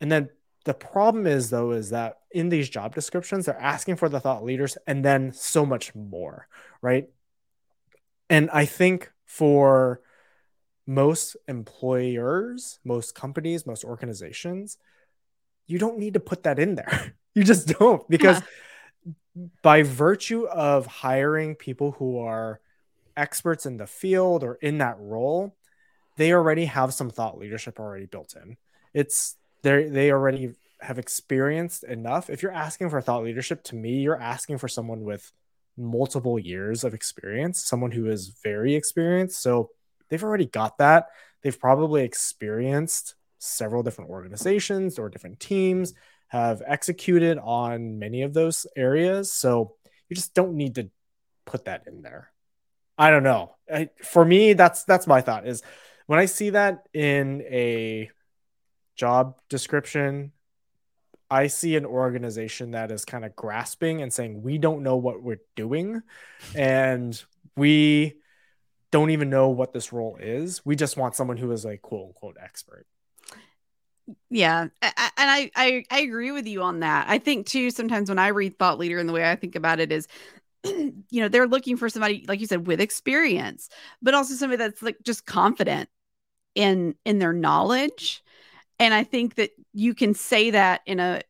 And 0.00 0.10
then 0.10 0.30
the 0.64 0.74
problem 0.74 1.26
is 1.26 1.50
though 1.50 1.72
is 1.72 1.90
that 1.90 2.18
in 2.30 2.48
these 2.48 2.68
job 2.68 2.94
descriptions 2.94 3.46
they're 3.46 3.60
asking 3.60 3.96
for 3.96 4.08
the 4.08 4.20
thought 4.20 4.44
leaders 4.44 4.76
and 4.86 5.04
then 5.04 5.32
so 5.32 5.64
much 5.64 5.94
more 5.94 6.48
right 6.82 7.08
and 8.30 8.48
I 8.52 8.64
think 8.64 9.12
for 9.26 10.00
most 10.86 11.36
employers, 11.46 12.78
most 12.84 13.14
companies, 13.14 13.66
most 13.66 13.84
organizations, 13.84 14.78
you 15.66 15.78
don't 15.78 15.98
need 15.98 16.14
to 16.14 16.20
put 16.20 16.44
that 16.44 16.58
in 16.58 16.76
there. 16.76 17.14
You 17.32 17.44
just 17.44 17.68
don't 17.68 18.02
because 18.10 18.42
by 19.62 19.84
virtue 19.84 20.48
of 20.48 20.86
hiring 20.86 21.54
people 21.54 21.92
who 21.92 22.18
are 22.18 22.58
experts 23.16 23.66
in 23.66 23.76
the 23.76 23.86
field 23.86 24.42
or 24.42 24.54
in 24.54 24.78
that 24.78 24.96
role, 24.98 25.54
they 26.16 26.32
already 26.32 26.64
have 26.64 26.92
some 26.92 27.08
thought 27.08 27.38
leadership 27.38 27.78
already 27.78 28.06
built 28.06 28.34
in. 28.34 28.56
It's 28.92 29.36
they 29.62 29.84
they 29.84 30.10
already 30.10 30.54
have 30.80 30.98
experienced 30.98 31.84
enough. 31.84 32.30
If 32.30 32.42
you're 32.42 32.50
asking 32.50 32.90
for 32.90 33.00
thought 33.00 33.22
leadership, 33.22 33.62
to 33.64 33.76
me, 33.76 34.00
you're 34.00 34.20
asking 34.20 34.58
for 34.58 34.66
someone 34.66 35.04
with 35.04 35.30
multiple 35.76 36.38
years 36.38 36.84
of 36.84 36.94
experience, 36.94 37.64
someone 37.64 37.90
who 37.90 38.10
is 38.10 38.36
very 38.42 38.74
experienced. 38.74 39.40
So 39.40 39.70
they've 40.08 40.22
already 40.22 40.46
got 40.46 40.78
that. 40.78 41.06
They've 41.42 41.58
probably 41.58 42.04
experienced 42.04 43.14
several 43.38 43.82
different 43.82 44.10
organizations 44.10 44.98
or 44.98 45.08
different 45.08 45.40
teams, 45.40 45.94
have 46.28 46.62
executed 46.64 47.38
on 47.38 47.98
many 47.98 48.22
of 48.22 48.34
those 48.34 48.66
areas. 48.76 49.32
So 49.32 49.74
you 50.08 50.14
just 50.16 50.34
don't 50.34 50.54
need 50.54 50.76
to 50.76 50.90
put 51.46 51.64
that 51.64 51.84
in 51.86 52.02
there. 52.02 52.30
I 52.96 53.10
don't 53.10 53.22
know. 53.22 53.56
I, 53.72 53.88
for 54.04 54.24
me, 54.24 54.52
that's 54.52 54.84
that's 54.84 55.06
my 55.06 55.22
thought 55.22 55.46
is 55.46 55.62
when 56.06 56.18
I 56.18 56.26
see 56.26 56.50
that 56.50 56.86
in 56.92 57.42
a 57.42 58.10
job 58.94 59.40
description 59.48 60.32
I 61.30 61.46
see 61.46 61.76
an 61.76 61.86
organization 61.86 62.72
that 62.72 62.90
is 62.90 63.04
kind 63.04 63.24
of 63.24 63.36
grasping 63.36 64.02
and 64.02 64.12
saying, 64.12 64.42
we 64.42 64.58
don't 64.58 64.82
know 64.82 64.96
what 64.96 65.22
we're 65.22 65.40
doing. 65.54 66.02
And 66.54 67.22
we 67.56 68.16
don't 68.90 69.10
even 69.10 69.30
know 69.30 69.50
what 69.50 69.72
this 69.72 69.92
role 69.92 70.16
is. 70.20 70.64
We 70.64 70.76
just 70.76 70.96
want 70.96 71.14
someone 71.14 71.36
who 71.36 71.52
is 71.52 71.64
a 71.64 71.76
quote 71.76 72.08
unquote 72.08 72.36
expert. 72.42 72.86
Yeah, 74.28 74.62
and 74.82 74.92
I, 75.16 75.50
I 75.54 75.84
I 75.88 76.00
agree 76.00 76.32
with 76.32 76.48
you 76.48 76.62
on 76.62 76.80
that. 76.80 77.06
I 77.08 77.18
think 77.18 77.46
too 77.46 77.70
sometimes 77.70 78.08
when 78.08 78.18
I 78.18 78.28
read 78.28 78.58
thought 78.58 78.78
leader 78.78 78.98
and 78.98 79.08
the 79.08 79.12
way 79.12 79.30
I 79.30 79.36
think 79.36 79.54
about 79.54 79.78
it 79.78 79.92
is 79.92 80.08
you 80.64 81.04
know, 81.12 81.28
they're 81.28 81.46
looking 81.46 81.76
for 81.76 81.88
somebody 81.88 82.24
like 82.26 82.40
you 82.40 82.46
said 82.46 82.66
with 82.66 82.80
experience, 82.80 83.68
but 84.02 84.14
also 84.14 84.34
somebody 84.34 84.56
that's 84.56 84.82
like 84.82 84.96
just 85.04 85.26
confident 85.26 85.88
in 86.54 86.96
in 87.04 87.18
their 87.18 87.32
knowledge. 87.32 88.22
And 88.78 88.92
I 88.94 89.04
think 89.04 89.36
that 89.36 89.50
you 89.72 89.94
can 89.94 90.14
say 90.14 90.50
that 90.50 90.80
in 90.86 91.00
a 91.00 91.22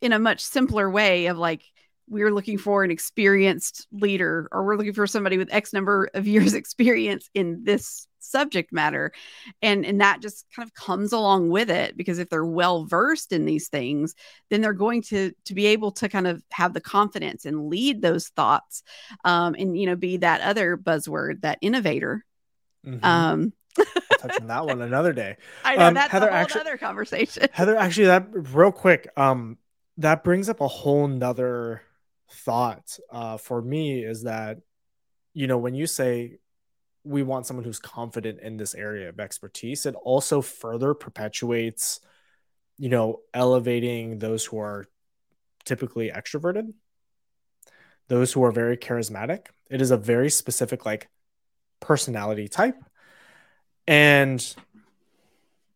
in 0.00 0.12
a 0.12 0.18
much 0.18 0.40
simpler 0.40 0.88
way 0.90 1.26
of 1.26 1.36
like 1.38 1.62
we're 2.08 2.32
looking 2.32 2.58
for 2.58 2.82
an 2.82 2.90
experienced 2.90 3.86
leader 3.92 4.48
or 4.50 4.64
we're 4.64 4.76
looking 4.76 4.92
for 4.92 5.06
somebody 5.06 5.38
with 5.38 5.52
x 5.52 5.72
number 5.72 6.08
of 6.14 6.26
years 6.34 6.54
experience 6.54 7.28
in 7.34 7.62
this 7.64 8.06
subject 8.22 8.72
matter 8.72 9.12
and 9.62 9.84
and 9.86 10.00
that 10.00 10.20
just 10.20 10.44
kind 10.54 10.66
of 10.66 10.74
comes 10.74 11.12
along 11.12 11.48
with 11.48 11.70
it 11.70 11.96
because 11.96 12.18
if 12.18 12.28
they're 12.28 12.44
well 12.44 12.84
versed 12.84 13.32
in 13.32 13.46
these 13.46 13.68
things 13.68 14.14
then 14.50 14.60
they're 14.60 14.72
going 14.74 15.00
to 15.02 15.32
to 15.44 15.54
be 15.54 15.66
able 15.66 15.90
to 15.90 16.08
kind 16.08 16.26
of 16.26 16.42
have 16.50 16.74
the 16.74 16.80
confidence 16.80 17.46
and 17.46 17.68
lead 17.68 18.02
those 18.02 18.28
thoughts 18.28 18.82
um 19.24 19.54
and 19.58 19.76
you 19.78 19.86
know 19.86 19.96
be 19.96 20.18
that 20.18 20.42
other 20.42 20.76
buzzword 20.76 21.40
that 21.40 21.58
innovator 21.60 22.24
Mhm. 22.86 23.04
um 23.04 23.52
touch 24.18 24.40
on 24.40 24.46
that 24.48 24.66
one 24.66 24.82
another 24.82 25.12
day. 25.12 25.36
i 25.64 25.76
know 25.76 25.86
Um, 25.86 25.94
that's 25.94 26.10
Heather, 26.10 26.28
a 26.28 26.32
whole 26.32 26.40
actu- 26.40 26.58
other 26.58 26.76
conversation 26.76 27.48
Heather, 27.52 27.76
actually, 27.76 28.06
that 28.06 28.28
real 28.32 28.72
quick. 28.72 29.08
Um, 29.16 29.58
that 29.98 30.24
brings 30.24 30.48
up 30.48 30.60
a 30.60 30.68
whole 30.68 31.06
nother 31.08 31.82
thought 32.30 32.98
uh, 33.10 33.36
for 33.36 33.60
me 33.60 34.04
is 34.04 34.22
that 34.22 34.58
you 35.34 35.46
know 35.46 35.58
when 35.58 35.74
you 35.74 35.86
say 35.86 36.38
we 37.02 37.22
want 37.22 37.46
someone 37.46 37.64
who's 37.64 37.78
confident 37.78 38.40
in 38.40 38.56
this 38.56 38.74
area 38.74 39.08
of 39.08 39.18
expertise 39.18 39.84
it 39.86 39.94
also 39.96 40.40
further 40.40 40.94
perpetuates 40.94 42.00
you 42.78 42.88
know 42.88 43.20
elevating 43.34 44.18
those 44.18 44.44
who 44.44 44.58
are 44.58 44.86
typically 45.64 46.10
extroverted 46.10 46.72
those 48.08 48.32
who 48.32 48.44
are 48.44 48.52
very 48.52 48.76
charismatic 48.76 49.46
it 49.68 49.80
is 49.82 49.90
a 49.90 49.96
very 49.96 50.30
specific 50.30 50.86
like 50.86 51.08
personality 51.80 52.48
type 52.48 52.76
and 53.90 54.54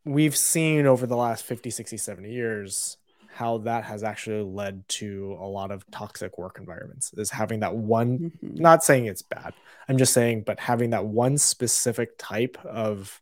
we've 0.05 0.37
seen 0.37 0.87
over 0.87 1.05
the 1.07 1.17
last 1.17 1.45
50 1.45 1.69
60 1.71 1.97
70 1.97 2.33
years 2.33 2.97
how 3.35 3.59
that 3.59 3.83
has 3.85 4.05
actually 4.05 4.43
led 4.43 4.89
to 4.89 5.37
a 5.41 5.45
lot 5.45 5.73
of 5.73 5.85
toxic 5.91 6.39
work 6.39 6.59
environments 6.61 7.13
is 7.15 7.31
having 7.31 7.61
that 7.61 7.75
one 7.75 8.19
mm-hmm. 8.19 8.55
not 8.55 8.85
saying 8.85 9.07
it's 9.07 9.23
bad 9.23 9.53
i'm 9.89 9.99
just 9.99 10.13
saying 10.13 10.43
but 10.43 10.61
having 10.61 10.91
that 10.91 11.05
one 11.05 11.37
specific 11.37 12.17
type 12.17 12.57
of 12.65 13.21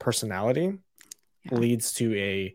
personality 0.00 0.76
yeah. 1.44 1.58
leads 1.58 1.92
to 1.92 2.14
a 2.16 2.54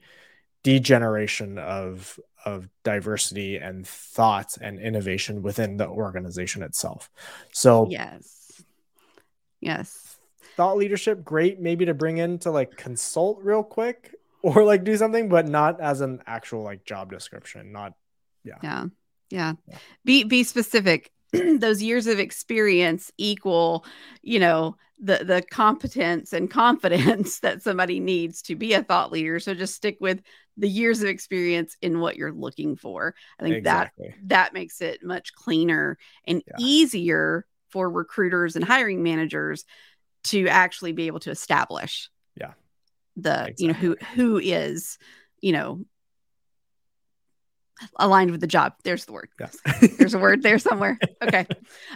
degeneration 0.63 1.57
of 1.57 2.19
of 2.43 2.67
diversity 2.83 3.55
and 3.55 3.87
thought 3.87 4.57
and 4.59 4.79
innovation 4.79 5.41
within 5.41 5.77
the 5.77 5.87
organization 5.87 6.61
itself 6.63 7.09
so 7.53 7.87
yes 7.89 8.61
yes 9.61 10.06
thought 10.57 10.75
leadership 10.75 11.23
great 11.23 11.59
maybe 11.59 11.85
to 11.85 11.93
bring 11.93 12.17
in 12.17 12.39
to 12.39 12.51
like 12.51 12.75
consult 12.75 13.39
real 13.41 13.63
quick 13.63 14.13
or 14.41 14.63
like 14.63 14.83
do 14.83 14.97
something, 14.97 15.29
but 15.29 15.47
not 15.47 15.79
as 15.79 16.01
an 16.01 16.21
actual 16.25 16.63
like 16.63 16.83
job 16.83 17.11
description. 17.11 17.71
Not, 17.71 17.93
yeah. 18.43 18.55
Yeah. 18.61 18.85
Yeah. 19.29 19.53
yeah. 19.67 19.77
Be, 20.03 20.23
be 20.23 20.43
specific. 20.43 21.11
Those 21.31 21.83
years 21.83 22.07
of 22.07 22.19
experience 22.19 23.11
equal, 23.17 23.85
you 24.21 24.39
know, 24.39 24.75
the 24.99 25.23
the 25.23 25.43
competence 25.51 26.33
and 26.33 26.49
confidence 26.49 27.39
that 27.41 27.61
somebody 27.61 27.99
needs 27.99 28.41
to 28.43 28.55
be 28.55 28.73
a 28.73 28.83
thought 28.83 29.11
leader. 29.11 29.39
So 29.39 29.53
just 29.53 29.75
stick 29.75 29.97
with 29.99 30.21
the 30.55 30.67
years 30.67 31.01
of 31.01 31.07
experience 31.07 31.77
in 31.81 31.99
what 31.99 32.15
you're 32.15 32.31
looking 32.31 32.75
for. 32.75 33.13
I 33.39 33.43
think 33.43 33.57
exactly. 33.57 34.07
that 34.07 34.29
that 34.29 34.53
makes 34.53 34.81
it 34.81 35.03
much 35.03 35.33
cleaner 35.33 35.99
and 36.25 36.41
yeah. 36.47 36.55
easier 36.57 37.45
for 37.69 37.89
recruiters 37.91 38.55
and 38.55 38.65
hiring 38.65 39.03
managers 39.03 39.65
to 40.27 40.47
actually 40.47 40.93
be 40.93 41.07
able 41.07 41.19
to 41.21 41.31
establish 41.31 42.09
yeah. 42.35 42.53
the 43.15 43.47
exactly. 43.47 43.55
you 43.57 43.67
know 43.67 43.73
who 43.73 43.97
who 44.15 44.37
is 44.37 44.97
you 45.41 45.51
know 45.51 45.85
aligned 47.97 48.31
with 48.31 48.41
the 48.41 48.47
job. 48.47 48.73
There's 48.83 49.05
the 49.05 49.13
word. 49.13 49.29
Yeah. 49.39 49.49
there's 49.97 50.13
a 50.13 50.19
word 50.19 50.41
there 50.43 50.59
somewhere. 50.59 50.99
Okay. 51.21 51.45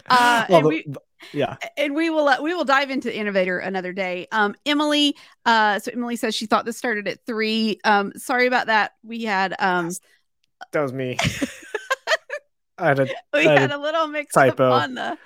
Uh 0.10 0.46
well, 0.50 0.60
and 0.60 0.68
we 0.68 0.86
yeah. 1.32 1.56
and 1.78 1.96
we 1.96 2.10
will 2.10 2.28
uh, 2.28 2.42
we 2.42 2.54
will 2.54 2.66
dive 2.66 2.90
into 2.90 3.16
innovator 3.16 3.60
another 3.60 3.94
day. 3.94 4.28
Um 4.32 4.56
emily 4.66 5.16
uh 5.46 5.80
so 5.80 5.92
emily 5.92 6.16
says 6.16 6.36
she 6.36 6.46
thought 6.46 6.66
this 6.66 6.78
started 6.78 7.08
at 7.08 7.26
three. 7.26 7.80
Um 7.84 8.12
sorry 8.16 8.48
about 8.48 8.68
that. 8.68 8.94
We 9.04 9.24
had 9.24 9.56
um 9.60 9.92
that 10.72 10.82
was 10.82 10.94
me. 10.94 11.18
I 12.78 12.88
had 12.88 13.00
a, 13.00 13.08
we 13.34 13.46
had, 13.46 13.60
had 13.60 13.72
a, 13.72 13.78
a 13.78 13.80
little 13.80 14.08
mix 14.08 14.34
typo. 14.34 14.72
on 14.72 14.96
the 14.96 15.18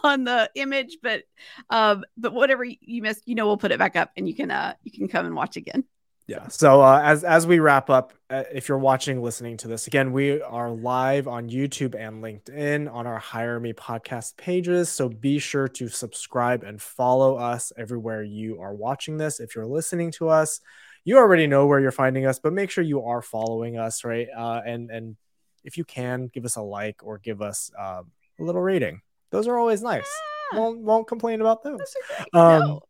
on 0.04 0.24
the 0.24 0.50
image, 0.54 0.98
but 1.02 1.22
um, 1.68 2.04
but 2.16 2.32
whatever 2.32 2.64
you 2.64 3.02
missed, 3.02 3.26
you 3.26 3.34
know, 3.34 3.46
we'll 3.46 3.56
put 3.56 3.72
it 3.72 3.78
back 3.78 3.96
up 3.96 4.10
and 4.16 4.28
you 4.28 4.34
can 4.34 4.50
uh 4.50 4.74
you 4.82 4.92
can 4.92 5.08
come 5.08 5.26
and 5.26 5.34
watch 5.34 5.56
again. 5.56 5.84
Yeah. 6.26 6.46
So 6.46 6.80
uh, 6.80 7.00
as 7.02 7.24
as 7.24 7.44
we 7.44 7.58
wrap 7.58 7.90
up, 7.90 8.12
uh, 8.30 8.44
if 8.52 8.68
you're 8.68 8.78
watching, 8.78 9.20
listening 9.20 9.56
to 9.58 9.68
this 9.68 9.88
again, 9.88 10.12
we 10.12 10.40
are 10.40 10.70
live 10.70 11.26
on 11.26 11.50
YouTube 11.50 11.96
and 11.96 12.22
LinkedIn 12.22 12.92
on 12.92 13.04
our 13.08 13.18
Hire 13.18 13.58
Me 13.58 13.72
podcast 13.72 14.36
pages. 14.36 14.88
So 14.88 15.08
be 15.08 15.40
sure 15.40 15.66
to 15.66 15.88
subscribe 15.88 16.62
and 16.62 16.80
follow 16.80 17.34
us 17.34 17.72
everywhere 17.76 18.22
you 18.22 18.60
are 18.60 18.72
watching 18.72 19.16
this. 19.16 19.40
If 19.40 19.56
you're 19.56 19.66
listening 19.66 20.12
to 20.12 20.28
us, 20.28 20.60
you 21.04 21.18
already 21.18 21.48
know 21.48 21.66
where 21.66 21.80
you're 21.80 21.90
finding 21.90 22.26
us, 22.26 22.38
but 22.38 22.52
make 22.52 22.70
sure 22.70 22.84
you 22.84 23.02
are 23.02 23.22
following 23.22 23.76
us, 23.76 24.04
right? 24.04 24.28
Uh, 24.36 24.60
and 24.64 24.88
and 24.88 25.16
if 25.64 25.76
you 25.76 25.84
can, 25.84 26.28
give 26.28 26.44
us 26.44 26.54
a 26.54 26.62
like 26.62 27.00
or 27.02 27.18
give 27.18 27.42
us 27.42 27.72
uh, 27.76 28.02
a 28.38 28.42
little 28.42 28.62
rating. 28.62 29.02
Those 29.30 29.46
are 29.48 29.56
always 29.56 29.82
nice. 29.82 30.08
Yeah. 30.52 30.58
Won't 30.58 30.80
won't 30.80 31.06
complain 31.06 31.40
about 31.40 31.62
those. 31.62 31.78
those 31.78 32.26
um, 32.34 32.80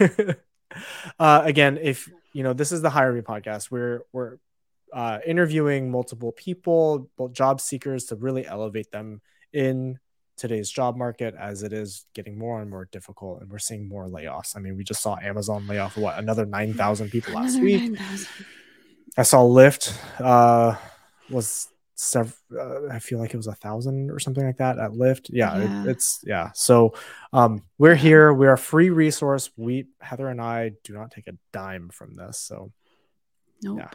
no. 0.00 0.08
uh, 1.18 1.42
again, 1.44 1.78
if 1.80 2.10
you 2.32 2.42
know 2.42 2.52
this 2.52 2.72
is 2.72 2.82
the 2.82 2.90
Hire 2.90 3.12
Me 3.12 3.20
podcast, 3.20 3.70
we're 3.70 4.02
we're 4.12 4.38
uh, 4.92 5.18
interviewing 5.26 5.90
multiple 5.90 6.32
people, 6.32 7.10
both 7.16 7.32
job 7.32 7.60
seekers, 7.60 8.06
to 8.06 8.16
really 8.16 8.46
elevate 8.46 8.90
them 8.90 9.20
in 9.52 9.98
today's 10.38 10.70
job 10.70 10.96
market 10.96 11.34
as 11.38 11.62
it 11.62 11.72
is 11.72 12.06
getting 12.14 12.38
more 12.38 12.60
and 12.62 12.70
more 12.70 12.88
difficult 12.92 13.40
and 13.40 13.50
we're 13.50 13.58
seeing 13.58 13.88
more 13.88 14.06
layoffs. 14.06 14.56
I 14.56 14.60
mean, 14.60 14.76
we 14.76 14.84
just 14.84 15.02
saw 15.02 15.18
Amazon 15.20 15.66
lay 15.66 15.78
off 15.78 15.96
what 15.96 16.16
another 16.16 16.46
9,000 16.46 17.10
people 17.10 17.34
last 17.34 17.56
another 17.56 17.64
week. 17.64 17.90
9, 17.90 17.98
I 19.16 19.22
saw 19.22 19.38
Lyft 19.42 19.98
uh, 20.20 20.76
was 21.28 21.68
several 22.00 22.36
uh, 22.56 22.86
i 22.92 23.00
feel 23.00 23.18
like 23.18 23.34
it 23.34 23.36
was 23.36 23.48
a 23.48 23.54
thousand 23.56 24.08
or 24.08 24.20
something 24.20 24.46
like 24.46 24.58
that 24.58 24.78
at 24.78 24.92
lyft. 24.92 25.30
Yeah, 25.30 25.58
yeah. 25.58 25.82
It, 25.82 25.90
it's 25.90 26.20
yeah. 26.24 26.50
So 26.54 26.94
um 27.32 27.64
we're 27.76 27.96
here. 27.96 28.32
We're 28.32 28.52
a 28.52 28.58
free 28.58 28.90
resource. 28.90 29.50
We 29.56 29.88
heather 30.00 30.28
and 30.28 30.40
i 30.40 30.70
do 30.84 30.92
not 30.92 31.10
take 31.10 31.26
a 31.26 31.36
dime 31.52 31.88
from 31.88 32.14
this 32.14 32.38
so 32.38 32.72
nope. 33.64 33.78
yeah 33.80 33.90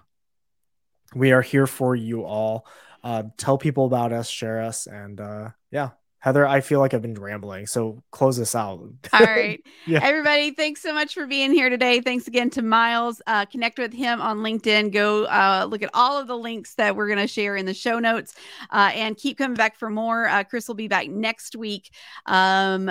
we 1.15 1.31
are 1.31 1.41
here 1.41 1.65
for 1.65 1.95
you 1.95 2.25
all. 2.25 2.67
Uh 3.03 3.23
tell 3.37 3.57
people 3.57 3.85
about 3.85 4.11
us 4.11 4.27
share 4.27 4.61
us 4.61 4.85
and 4.85 5.21
uh 5.21 5.49
yeah 5.71 5.91
Heather, 6.23 6.47
I 6.47 6.61
feel 6.61 6.79
like 6.79 6.93
I've 6.93 7.01
been 7.01 7.15
rambling. 7.15 7.67
So 7.67 8.01
close 8.11 8.37
this 8.37 8.55
out. 8.55 8.79
All 9.11 9.19
right. 9.19 9.61
yeah. 9.85 9.99
Everybody, 10.01 10.51
thanks 10.51 10.81
so 10.81 10.93
much 10.93 11.13
for 11.13 11.27
being 11.27 11.51
here 11.51 11.69
today. 11.69 11.99
Thanks 11.99 12.29
again 12.29 12.49
to 12.51 12.61
Myles. 12.61 13.21
Uh, 13.27 13.45
connect 13.45 13.77
with 13.77 13.91
him 13.91 14.21
on 14.21 14.37
LinkedIn. 14.37 14.93
Go 14.93 15.25
uh, 15.25 15.67
look 15.69 15.83
at 15.83 15.89
all 15.93 16.17
of 16.17 16.27
the 16.27 16.37
links 16.37 16.75
that 16.75 16.95
we're 16.95 17.07
going 17.07 17.19
to 17.19 17.27
share 17.27 17.57
in 17.57 17.65
the 17.65 17.73
show 17.73 17.99
notes 17.99 18.35
uh, 18.71 18.91
and 18.93 19.17
keep 19.17 19.37
coming 19.37 19.57
back 19.57 19.75
for 19.75 19.89
more. 19.89 20.29
Uh, 20.29 20.45
Chris 20.45 20.65
will 20.65 20.75
be 20.75 20.87
back 20.87 21.09
next 21.09 21.57
week 21.57 21.91
um, 22.25 22.89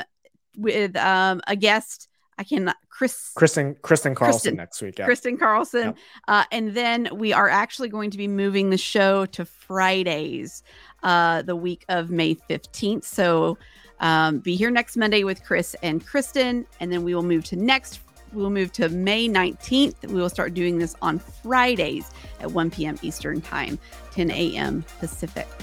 with 0.58 0.94
um, 0.96 1.40
a 1.46 1.56
guest. 1.56 2.08
I 2.36 2.44
can 2.44 2.70
Chris 2.90 3.32
Kristen 3.34 3.76
Kristen 3.80 4.14
Carlson 4.14 4.40
Kristen, 4.40 4.56
next 4.56 4.82
week. 4.82 4.98
Yeah. 4.98 5.06
Kristen 5.06 5.38
Carlson. 5.38 5.94
Uh, 6.28 6.44
and 6.52 6.74
then 6.74 7.08
we 7.14 7.32
are 7.32 7.48
actually 7.48 7.88
going 7.88 8.10
to 8.10 8.18
be 8.18 8.28
moving 8.28 8.68
the 8.68 8.78
show 8.78 9.24
to 9.26 9.44
Fridays 9.46 10.62
uh, 11.02 11.42
the 11.42 11.56
week 11.56 11.84
of 11.88 12.10
May 12.10 12.34
15th. 12.34 13.04
So 13.04 13.58
um, 14.00 14.38
be 14.38 14.56
here 14.56 14.70
next 14.70 14.96
Monday 14.96 15.24
with 15.24 15.44
Chris 15.44 15.76
and 15.82 16.04
Kristen, 16.04 16.66
and 16.80 16.92
then 16.92 17.04
we 17.04 17.14
will 17.14 17.22
move 17.22 17.44
to 17.44 17.56
next. 17.56 18.00
We 18.32 18.42
will 18.42 18.50
move 18.50 18.72
to 18.72 18.88
May 18.88 19.28
19th. 19.28 20.06
We 20.08 20.14
will 20.20 20.30
start 20.30 20.54
doing 20.54 20.78
this 20.78 20.96
on 21.02 21.18
Fridays 21.18 22.10
at 22.40 22.50
1 22.50 22.70
p.m. 22.70 22.98
Eastern 23.02 23.40
Time, 23.40 23.78
10 24.12 24.30
a.m. 24.30 24.84
Pacific. 24.98 25.46
All 25.46 25.60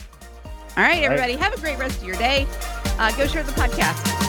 right, 0.78 0.78
All 0.78 0.86
right. 0.86 1.04
everybody, 1.04 1.34
have 1.34 1.54
a 1.54 1.60
great 1.60 1.78
rest 1.80 1.98
of 2.00 2.04
your 2.08 2.16
day. 2.18 2.46
Uh, 3.00 3.12
go 3.18 3.26
share 3.28 3.44
the 3.44 3.52
podcast. 3.54 4.29